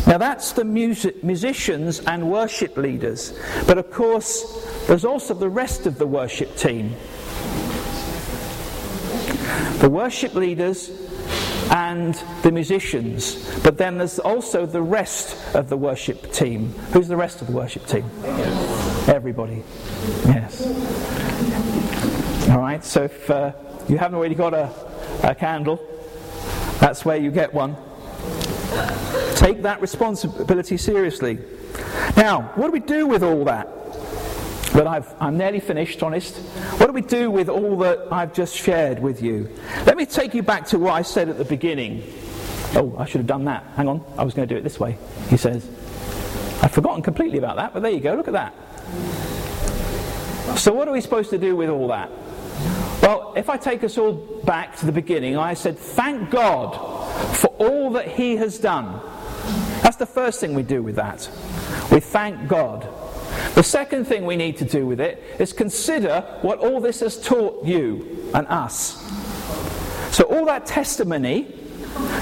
Now 0.07 0.19
that's 0.19 0.53
the 0.53 0.65
music, 0.65 1.23
musicians 1.23 2.01
and 2.01 2.31
worship 2.31 2.77
leaders. 2.77 3.39
But 3.67 3.79
of 3.79 3.91
course, 3.91 4.87
there's 4.87 5.05
also 5.05 5.35
the 5.35 5.51
rest 5.51 5.87
of 5.87 5.99
the 5.99 6.07
worship 6.07 6.57
team. 6.57 6.95
The 9.81 9.89
worship 9.91 10.35
leaders 10.35 10.91
and 11.71 12.15
the 12.43 12.53
musicians. 12.53 13.37
But 13.63 13.79
then 13.79 13.99
there's 13.99 14.19
also 14.19 14.67
the 14.67 14.83
rest 14.83 15.55
of 15.55 15.69
the 15.69 15.77
worship 15.77 16.33
team. 16.33 16.69
Who's 16.93 17.09
the 17.09 17.17
rest 17.17 17.41
of 17.41 17.47
the 17.47 17.53
worship 17.53 17.87
team? 17.87 18.05
Everybody. 19.09 19.63
Yes. 20.27 20.63
All 22.51 22.59
right, 22.59 22.85
so 22.85 23.05
if 23.05 23.31
uh, 23.31 23.53
you 23.89 23.97
haven't 23.97 24.19
already 24.19 24.35
got 24.35 24.53
a, 24.53 24.71
a 25.23 25.35
candle, 25.35 25.81
that's 26.79 27.05
where 27.05 27.17
you 27.17 27.31
get 27.31 27.55
one. 27.55 27.77
Take 29.37 29.63
that 29.63 29.81
responsibility 29.81 30.77
seriously. 30.77 31.39
Now, 32.17 32.53
what 32.55 32.67
do 32.67 32.73
we 32.73 32.81
do 32.81 33.07
with 33.07 33.23
all 33.23 33.45
that? 33.45 33.69
But 34.73 34.87
i 34.87 35.03
am 35.21 35.37
nearly 35.37 35.61
finished, 35.61 36.03
honest. 36.03 36.37
What 36.79 36.87
do 36.87 36.93
we 36.93 37.03
do 37.03 37.31
with 37.31 37.49
all 37.49 37.77
that 37.79 38.11
I've 38.11 38.33
just 38.33 38.57
shared 38.57 38.99
with 39.01 39.23
you? 39.23 39.51
Let 39.85 39.97
me 39.97 40.07
take 40.07 40.33
you 40.33 40.43
back 40.43 40.67
to 40.69 40.79
what 40.79 40.95
I 40.95 41.03
said 41.03 41.29
at 41.29 41.37
the 41.37 41.45
beginning. 41.45 42.03
Oh, 42.75 42.97
I 42.99 43.05
should 43.05 43.19
have 43.19 43.27
done 43.27 43.45
that. 43.45 43.65
Hang 43.77 43.89
on, 43.89 44.03
I 44.17 44.25
was 44.25 44.33
going 44.33 44.49
to 44.49 44.55
do 44.55 44.59
it 44.59 44.63
this 44.65 44.81
way, 44.81 44.97
he 45.29 45.37
says. 45.37 45.69
I've 46.63 46.73
forgotten 46.73 47.03
completely 47.03 47.39
about 47.39 47.57
that, 47.57 47.75
but 47.75 47.83
there 47.83 47.93
you 47.93 48.01
go, 48.01 48.15
look 48.15 48.29
at 48.29 48.35
that. 48.35 48.55
So, 50.59 50.73
what 50.73 50.89
are 50.89 50.93
we 50.93 51.01
supposed 51.01 51.31
to 51.31 51.39
do 51.39 51.55
with 51.55 51.69
all 51.69 51.89
that? 51.89 52.11
Well, 53.03 53.35
if 53.37 53.51
I 53.51 53.57
take 53.57 53.85
us 53.85 53.99
all 53.99 54.13
back 54.45 54.77
to 54.79 54.87
the 54.87 54.93
beginning, 54.93 55.37
I 55.37 55.55
said, 55.55 55.79
Thank 55.79 56.31
God 56.31 56.75
for 57.37 57.49
all 57.59 57.91
that 57.93 58.09
He 58.09 58.37
has 58.37 58.59
done. 58.59 59.01
That's 59.83 59.97
the 59.97 60.07
first 60.07 60.41
thing 60.41 60.55
we 60.55 60.63
do 60.63 60.83
with 60.83 60.97
that. 60.97 61.29
We 61.91 62.01
thank 62.01 62.49
God. 62.49 62.89
The 63.55 63.63
second 63.63 64.07
thing 64.07 64.25
we 64.25 64.37
need 64.37 64.57
to 64.59 64.65
do 64.65 64.87
with 64.87 65.01
it 65.01 65.23
is 65.39 65.53
consider 65.53 66.23
what 66.41 66.59
all 66.59 66.81
this 66.81 67.01
has 67.01 67.21
taught 67.21 67.65
you 67.67 68.31
and 68.35 68.47
us. 68.49 68.97
So, 70.15 70.25
all 70.25 70.47
that 70.47 70.67
testimony, 70.67 71.55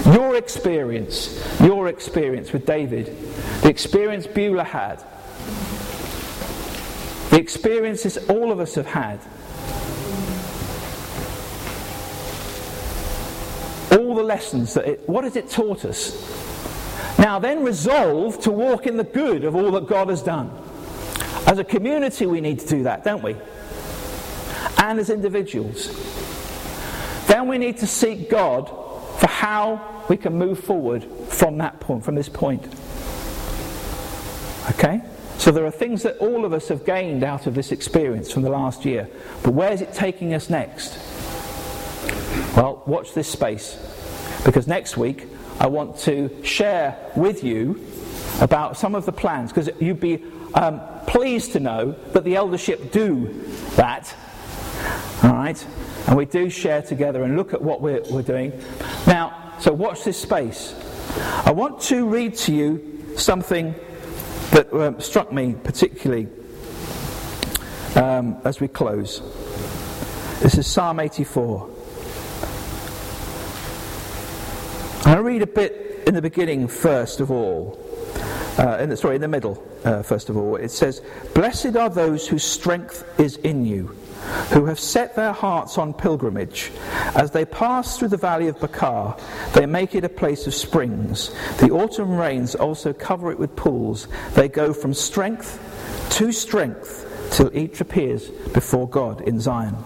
your 0.06 0.36
experience, 0.36 1.40
your 1.60 1.88
experience 1.88 2.52
with 2.52 2.66
David, 2.66 3.16
the 3.62 3.68
experience 3.68 4.26
Beulah 4.26 4.64
had, 4.64 5.04
the 7.30 7.38
experiences 7.38 8.16
all 8.28 8.50
of 8.50 8.58
us 8.58 8.74
have 8.74 8.86
had, 8.86 9.20
all 13.92 14.14
the 14.16 14.22
lessons 14.22 14.74
that 14.74 14.86
it, 14.86 15.08
what 15.08 15.22
has 15.22 15.36
it 15.36 15.48
taught 15.48 15.84
us? 15.84 16.16
Now, 17.18 17.38
then 17.38 17.62
resolve 17.62 18.40
to 18.40 18.50
walk 18.50 18.86
in 18.86 18.96
the 18.96 19.04
good 19.04 19.44
of 19.44 19.54
all 19.54 19.70
that 19.72 19.86
God 19.86 20.08
has 20.08 20.22
done. 20.22 20.50
As 21.46 21.58
a 21.58 21.64
community, 21.64 22.26
we 22.26 22.40
need 22.40 22.60
to 22.60 22.66
do 22.66 22.82
that, 22.84 23.04
don't 23.04 23.22
we? 23.22 23.36
And 24.78 24.98
as 24.98 25.10
individuals. 25.10 25.88
Then 27.26 27.48
we 27.48 27.58
need 27.58 27.78
to 27.78 27.86
seek 27.86 28.28
God 28.28 28.68
for 29.20 29.28
how 29.28 30.04
we 30.08 30.16
can 30.16 30.34
move 30.34 30.58
forward 30.58 31.04
from 31.28 31.58
that 31.58 31.78
point, 31.78 32.04
from 32.04 32.14
this 32.14 32.28
point. 32.28 32.66
Okay? 34.70 35.00
So 35.38 35.50
there 35.50 35.64
are 35.64 35.70
things 35.70 36.02
that 36.02 36.18
all 36.18 36.44
of 36.44 36.52
us 36.52 36.68
have 36.68 36.84
gained 36.84 37.24
out 37.24 37.46
of 37.46 37.54
this 37.54 37.72
experience 37.72 38.30
from 38.30 38.42
the 38.42 38.50
last 38.50 38.84
year. 38.84 39.08
But 39.42 39.54
where 39.54 39.72
is 39.72 39.80
it 39.80 39.94
taking 39.94 40.34
us 40.34 40.50
next? 40.50 40.98
Well, 42.56 42.82
watch 42.86 43.14
this 43.14 43.28
space. 43.28 43.78
Because 44.44 44.66
next 44.66 44.96
week 44.96 45.26
I 45.58 45.66
want 45.66 45.98
to 46.00 46.44
share 46.44 46.96
with 47.16 47.42
you 47.44 47.86
about 48.40 48.76
some 48.76 48.94
of 48.94 49.06
the 49.06 49.12
plans. 49.12 49.50
Because 49.50 49.70
you'd 49.80 50.00
be 50.00 50.22
um, 50.54 50.80
pleased 51.10 51.52
to 51.52 51.60
know 51.60 51.90
that 52.12 52.22
the 52.22 52.36
eldership 52.36 52.92
do 52.92 53.44
that. 53.74 54.14
All 55.24 55.32
right? 55.32 55.66
And 56.06 56.16
we 56.16 56.24
do 56.24 56.48
share 56.48 56.82
together 56.82 57.24
and 57.24 57.36
look 57.36 57.52
at 57.52 57.60
what 57.60 57.80
we're, 57.80 58.02
we're 58.10 58.22
doing. 58.22 58.52
Now, 59.08 59.54
so 59.58 59.72
watch 59.72 60.04
this 60.04 60.16
space. 60.16 60.72
I 61.44 61.50
want 61.50 61.80
to 61.82 62.08
read 62.08 62.36
to 62.36 62.54
you 62.54 63.14
something 63.16 63.74
that 64.52 64.72
um, 64.72 65.00
struck 65.00 65.32
me 65.32 65.56
particularly 65.64 66.28
um, 67.96 68.40
as 68.44 68.60
we 68.60 68.68
close. 68.68 69.20
This 70.40 70.58
is 70.58 70.66
Psalm 70.68 71.00
84. 71.00 71.68
I 75.06 75.16
read 75.16 75.42
a 75.42 75.46
bit 75.48 76.04
in 76.06 76.14
the 76.14 76.22
beginning 76.22 76.68
first 76.68 77.18
of 77.18 77.32
all. 77.32 77.89
Uh, 78.58 78.78
in 78.80 78.88
the, 78.90 78.96
sorry, 78.96 79.14
in 79.14 79.20
the 79.20 79.28
middle, 79.28 79.62
uh, 79.84 80.02
first 80.02 80.28
of 80.28 80.36
all. 80.36 80.56
It 80.56 80.70
says, 80.70 81.02
Blessed 81.34 81.76
are 81.76 81.88
those 81.88 82.26
whose 82.26 82.44
strength 82.44 83.04
is 83.18 83.36
in 83.38 83.64
you, 83.64 83.86
who 84.52 84.66
have 84.66 84.78
set 84.78 85.16
their 85.16 85.32
hearts 85.32 85.78
on 85.78 85.94
pilgrimage. 85.94 86.70
As 87.14 87.30
they 87.30 87.44
pass 87.44 87.98
through 87.98 88.08
the 88.08 88.16
valley 88.16 88.48
of 88.48 88.60
Baca, 88.60 89.16
they 89.54 89.66
make 89.66 89.94
it 89.94 90.04
a 90.04 90.08
place 90.08 90.46
of 90.46 90.54
springs. 90.54 91.30
The 91.58 91.70
autumn 91.70 92.16
rains 92.16 92.54
also 92.54 92.92
cover 92.92 93.30
it 93.30 93.38
with 93.38 93.56
pools. 93.56 94.08
They 94.34 94.48
go 94.48 94.72
from 94.72 94.94
strength 94.94 95.58
to 96.12 96.32
strength 96.32 97.06
till 97.30 97.56
each 97.56 97.80
appears 97.80 98.28
before 98.28 98.88
God 98.88 99.20
in 99.22 99.40
Zion. 99.40 99.76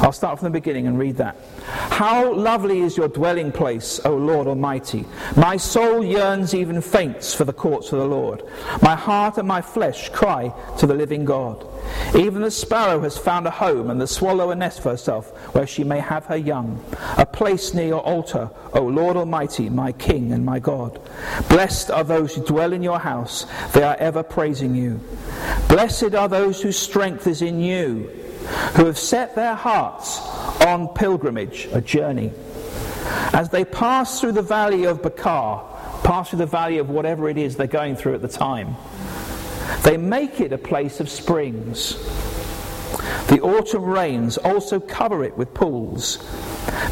I'll 0.00 0.12
start 0.12 0.38
from 0.38 0.46
the 0.46 0.58
beginning 0.58 0.86
and 0.86 0.98
read 0.98 1.16
that. 1.16 1.36
How 1.64 2.32
lovely 2.32 2.80
is 2.80 2.96
your 2.96 3.08
dwelling 3.08 3.52
place, 3.52 4.00
O 4.04 4.16
Lord 4.16 4.46
Almighty! 4.46 5.04
My 5.36 5.56
soul 5.56 6.04
yearns, 6.04 6.54
even 6.54 6.80
faints, 6.80 7.34
for 7.34 7.44
the 7.44 7.52
courts 7.52 7.92
of 7.92 7.98
the 7.98 8.06
Lord. 8.06 8.42
My 8.82 8.94
heart 8.94 9.38
and 9.38 9.48
my 9.48 9.60
flesh 9.60 10.08
cry 10.10 10.52
to 10.78 10.86
the 10.86 10.94
living 10.94 11.24
God. 11.24 11.66
Even 12.16 12.42
the 12.42 12.50
sparrow 12.50 13.00
has 13.00 13.18
found 13.18 13.46
a 13.46 13.50
home, 13.50 13.90
and 13.90 14.00
the 14.00 14.06
swallow 14.06 14.50
a 14.50 14.54
nest 14.54 14.82
for 14.82 14.90
herself, 14.90 15.30
where 15.54 15.66
she 15.66 15.84
may 15.84 16.00
have 16.00 16.26
her 16.26 16.36
young. 16.36 16.82
A 17.16 17.26
place 17.26 17.74
near 17.74 17.86
your 17.86 18.00
altar, 18.00 18.50
O 18.72 18.82
Lord 18.82 19.16
Almighty, 19.16 19.68
my 19.68 19.92
King 19.92 20.32
and 20.32 20.44
my 20.44 20.58
God. 20.58 21.00
Blessed 21.48 21.90
are 21.90 22.04
those 22.04 22.34
who 22.34 22.44
dwell 22.44 22.72
in 22.72 22.82
your 22.82 22.98
house, 22.98 23.46
they 23.72 23.82
are 23.82 23.96
ever 23.96 24.22
praising 24.22 24.74
you. 24.74 25.00
Blessed 25.68 26.14
are 26.14 26.28
those 26.28 26.62
whose 26.62 26.78
strength 26.78 27.26
is 27.26 27.42
in 27.42 27.60
you, 27.60 28.08
who 28.74 28.86
have 28.86 28.98
set 28.98 29.34
their 29.34 29.54
hearts 29.54 30.20
on 30.64 30.88
pilgrimage, 30.88 31.68
a 31.72 31.80
journey. 31.80 32.32
As 33.32 33.50
they 33.50 33.64
pass 33.64 34.20
through 34.20 34.32
the 34.32 34.42
valley 34.42 34.84
of 34.84 35.02
Baca, 35.02 35.62
pass 36.02 36.30
through 36.30 36.38
the 36.38 36.46
valley 36.46 36.78
of 36.78 36.88
whatever 36.88 37.28
it 37.28 37.36
is 37.36 37.56
they're 37.56 37.66
going 37.66 37.96
through 37.96 38.14
at 38.14 38.22
the 38.22 38.28
time, 38.28 38.76
they 39.82 39.96
make 39.96 40.40
it 40.40 40.52
a 40.52 40.58
place 40.58 41.00
of 41.00 41.08
springs. 41.08 41.94
The 43.28 43.40
autumn 43.42 43.84
rains 43.84 44.38
also 44.38 44.80
cover 44.80 45.24
it 45.24 45.36
with 45.36 45.52
pools. 45.54 46.18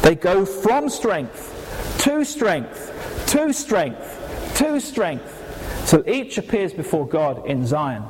They 0.01 0.15
go 0.15 0.45
from 0.45 0.89
strength 0.89 1.53
to 1.99 2.23
strength, 2.23 3.25
to 3.27 3.51
strength, 3.51 4.53
to 4.57 4.79
strength, 4.79 5.85
till 5.87 6.07
each 6.07 6.37
appears 6.37 6.73
before 6.73 7.07
God 7.07 7.45
in 7.45 7.65
Zion. 7.65 8.03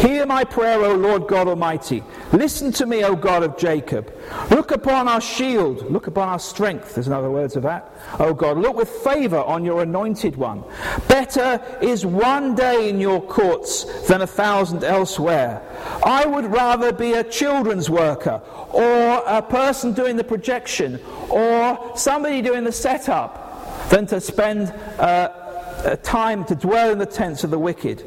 Hear 0.00 0.24
my 0.24 0.44
prayer, 0.44 0.82
O 0.82 0.94
Lord 0.94 1.28
God 1.28 1.46
Almighty. 1.46 2.02
Listen 2.32 2.72
to 2.72 2.86
me, 2.86 3.04
O 3.04 3.14
God 3.14 3.42
of 3.42 3.58
Jacob. 3.58 4.10
Look 4.50 4.70
upon 4.70 5.08
our 5.08 5.20
shield. 5.20 5.90
Look 5.92 6.06
upon 6.06 6.26
our 6.30 6.38
strength. 6.38 6.94
There's 6.94 7.06
another 7.06 7.30
words 7.30 7.54
of 7.54 7.64
that. 7.64 7.92
O 8.18 8.32
God, 8.32 8.56
look 8.56 8.76
with 8.76 8.88
favor 8.88 9.40
on 9.40 9.62
your 9.62 9.82
anointed 9.82 10.36
one. 10.36 10.64
Better 11.06 11.60
is 11.82 12.06
one 12.06 12.54
day 12.54 12.88
in 12.88 12.98
your 12.98 13.20
courts 13.20 13.84
than 14.08 14.22
a 14.22 14.26
thousand 14.26 14.84
elsewhere. 14.84 15.60
I 16.02 16.24
would 16.24 16.46
rather 16.46 16.92
be 16.92 17.12
a 17.12 17.24
children's 17.24 17.90
worker 17.90 18.40
or 18.70 19.22
a 19.26 19.42
person 19.42 19.92
doing 19.92 20.16
the 20.16 20.24
projection 20.24 20.98
or 21.28 21.92
somebody 21.94 22.40
doing 22.40 22.64
the 22.64 22.72
setup 22.72 23.90
than 23.90 24.06
to 24.06 24.18
spend 24.22 24.70
uh, 24.98 25.96
time 25.96 26.46
to 26.46 26.54
dwell 26.54 26.90
in 26.90 26.96
the 26.96 27.04
tents 27.04 27.44
of 27.44 27.50
the 27.50 27.58
wicked 27.58 28.02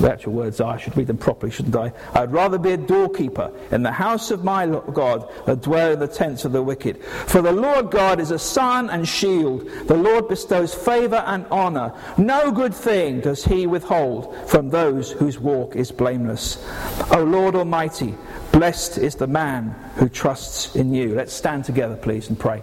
the 0.00 0.12
actual 0.12 0.32
words 0.32 0.60
are, 0.60 0.74
I 0.74 0.78
should 0.78 0.96
read 0.96 1.06
them 1.06 1.18
properly, 1.18 1.50
shouldn't 1.50 1.76
I? 1.76 1.92
I'd 2.14 2.32
rather 2.32 2.58
be 2.58 2.72
a 2.72 2.76
doorkeeper 2.76 3.52
in 3.70 3.82
the 3.82 3.92
house 3.92 4.30
of 4.30 4.44
my 4.44 4.66
God 4.66 5.30
than 5.46 5.58
dwell 5.58 5.92
in 5.92 5.98
the 5.98 6.08
tents 6.08 6.44
of 6.44 6.52
the 6.52 6.62
wicked. 6.62 7.02
For 7.02 7.42
the 7.42 7.52
Lord 7.52 7.90
God 7.90 8.20
is 8.20 8.30
a 8.30 8.38
sun 8.38 8.90
and 8.90 9.06
shield. 9.06 9.68
The 9.86 9.96
Lord 9.96 10.28
bestows 10.28 10.74
favor 10.74 11.22
and 11.26 11.46
honor. 11.50 11.92
No 12.16 12.50
good 12.52 12.74
thing 12.74 13.20
does 13.20 13.44
he 13.44 13.66
withhold 13.66 14.34
from 14.48 14.70
those 14.70 15.10
whose 15.10 15.38
walk 15.38 15.76
is 15.76 15.90
blameless. 15.90 16.64
O 17.12 17.22
Lord 17.24 17.54
Almighty, 17.54 18.14
blessed 18.52 18.98
is 18.98 19.14
the 19.14 19.26
man 19.26 19.70
who 19.96 20.08
trusts 20.08 20.76
in 20.76 20.94
you. 20.94 21.14
Let's 21.14 21.32
stand 21.32 21.64
together, 21.64 21.96
please, 21.96 22.28
and 22.28 22.38
pray. 22.38 22.62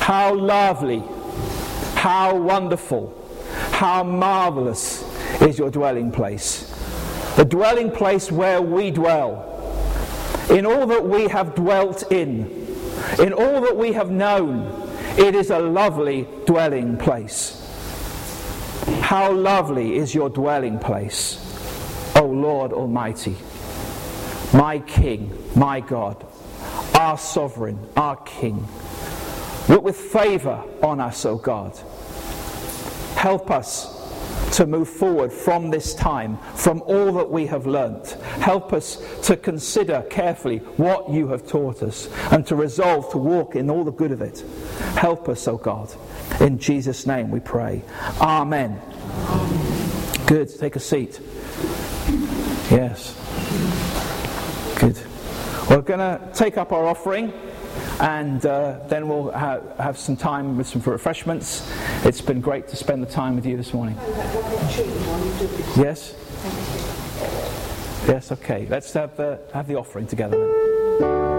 How 0.00 0.34
lovely, 0.34 1.02
how 1.96 2.36
wonderful, 2.36 3.12
how 3.72 4.04
marvelous 4.04 5.02
is 5.42 5.58
your 5.58 5.70
dwelling 5.70 6.12
place. 6.12 6.72
The 7.36 7.44
dwelling 7.44 7.90
place 7.90 8.30
where 8.30 8.62
we 8.62 8.90
dwell. 8.90 9.42
In 10.50 10.64
all 10.64 10.86
that 10.86 11.04
we 11.04 11.28
have 11.28 11.54
dwelt 11.54 12.10
in, 12.12 12.66
in 13.18 13.32
all 13.32 13.60
that 13.62 13.76
we 13.76 13.92
have 13.92 14.10
known, 14.10 14.88
it 15.18 15.34
is 15.34 15.50
a 15.50 15.58
lovely 15.58 16.28
dwelling 16.44 16.96
place. 16.96 17.62
How 19.00 19.32
lovely 19.32 19.96
is 19.96 20.14
your 20.14 20.28
dwelling 20.28 20.78
place, 20.78 21.42
O 22.16 22.24
Lord 22.26 22.72
Almighty, 22.72 23.36
my 24.52 24.78
King, 24.80 25.36
my 25.56 25.80
God, 25.80 26.24
our 26.94 27.18
sovereign, 27.18 27.78
our 27.96 28.16
King. 28.16 28.66
Look 29.68 29.82
with 29.82 29.96
favour 29.96 30.62
on 30.82 31.00
us, 31.00 31.24
O 31.24 31.36
God. 31.36 31.76
Help 33.16 33.50
us 33.50 33.96
to 34.56 34.66
move 34.66 34.88
forward 34.88 35.32
from 35.32 35.70
this 35.70 35.94
time, 35.94 36.38
from 36.54 36.82
all 36.82 37.12
that 37.12 37.30
we 37.30 37.46
have 37.46 37.66
learnt. 37.66 38.12
Help 38.40 38.72
us 38.72 39.02
to 39.22 39.36
consider 39.36 40.02
carefully 40.08 40.58
what 40.76 41.10
you 41.10 41.28
have 41.28 41.46
taught 41.46 41.82
us 41.82 42.08
and 42.30 42.46
to 42.46 42.54
resolve 42.54 43.10
to 43.10 43.18
walk 43.18 43.56
in 43.56 43.68
all 43.68 43.84
the 43.84 43.90
good 43.90 44.12
of 44.12 44.22
it. 44.22 44.44
Help 44.96 45.28
us, 45.28 45.46
O 45.48 45.56
God. 45.56 45.92
In 46.40 46.58
Jesus' 46.58 47.06
name 47.06 47.30
we 47.30 47.40
pray. 47.40 47.82
Amen. 48.20 48.80
Good. 50.26 50.48
Take 50.58 50.76
a 50.76 50.80
seat. 50.80 51.20
Yes. 52.70 53.14
Good. 54.78 54.98
We're 55.68 55.82
going 55.82 56.00
to 56.00 56.20
take 56.32 56.56
up 56.56 56.72
our 56.72 56.86
offering 56.86 57.32
and 58.00 58.44
uh, 58.44 58.78
then 58.88 59.08
we'll 59.08 59.30
ha- 59.32 59.60
have 59.78 59.98
some 59.98 60.16
time 60.16 60.56
with 60.56 60.66
some 60.66 60.80
refreshments. 60.82 61.70
It's 62.04 62.20
been 62.20 62.40
great 62.40 62.68
to 62.68 62.76
spend 62.76 63.02
the 63.02 63.10
time 63.10 63.36
with 63.36 63.46
you 63.46 63.56
this 63.56 63.72
morning. 63.72 63.96
Yes? 65.76 66.14
Yes, 68.06 68.30
okay. 68.32 68.66
Let's 68.68 68.92
have 68.92 69.16
the, 69.16 69.40
have 69.52 69.66
the 69.66 69.76
offering 69.76 70.06
together 70.06 70.38
then. 70.38 71.35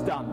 Done 0.00 0.25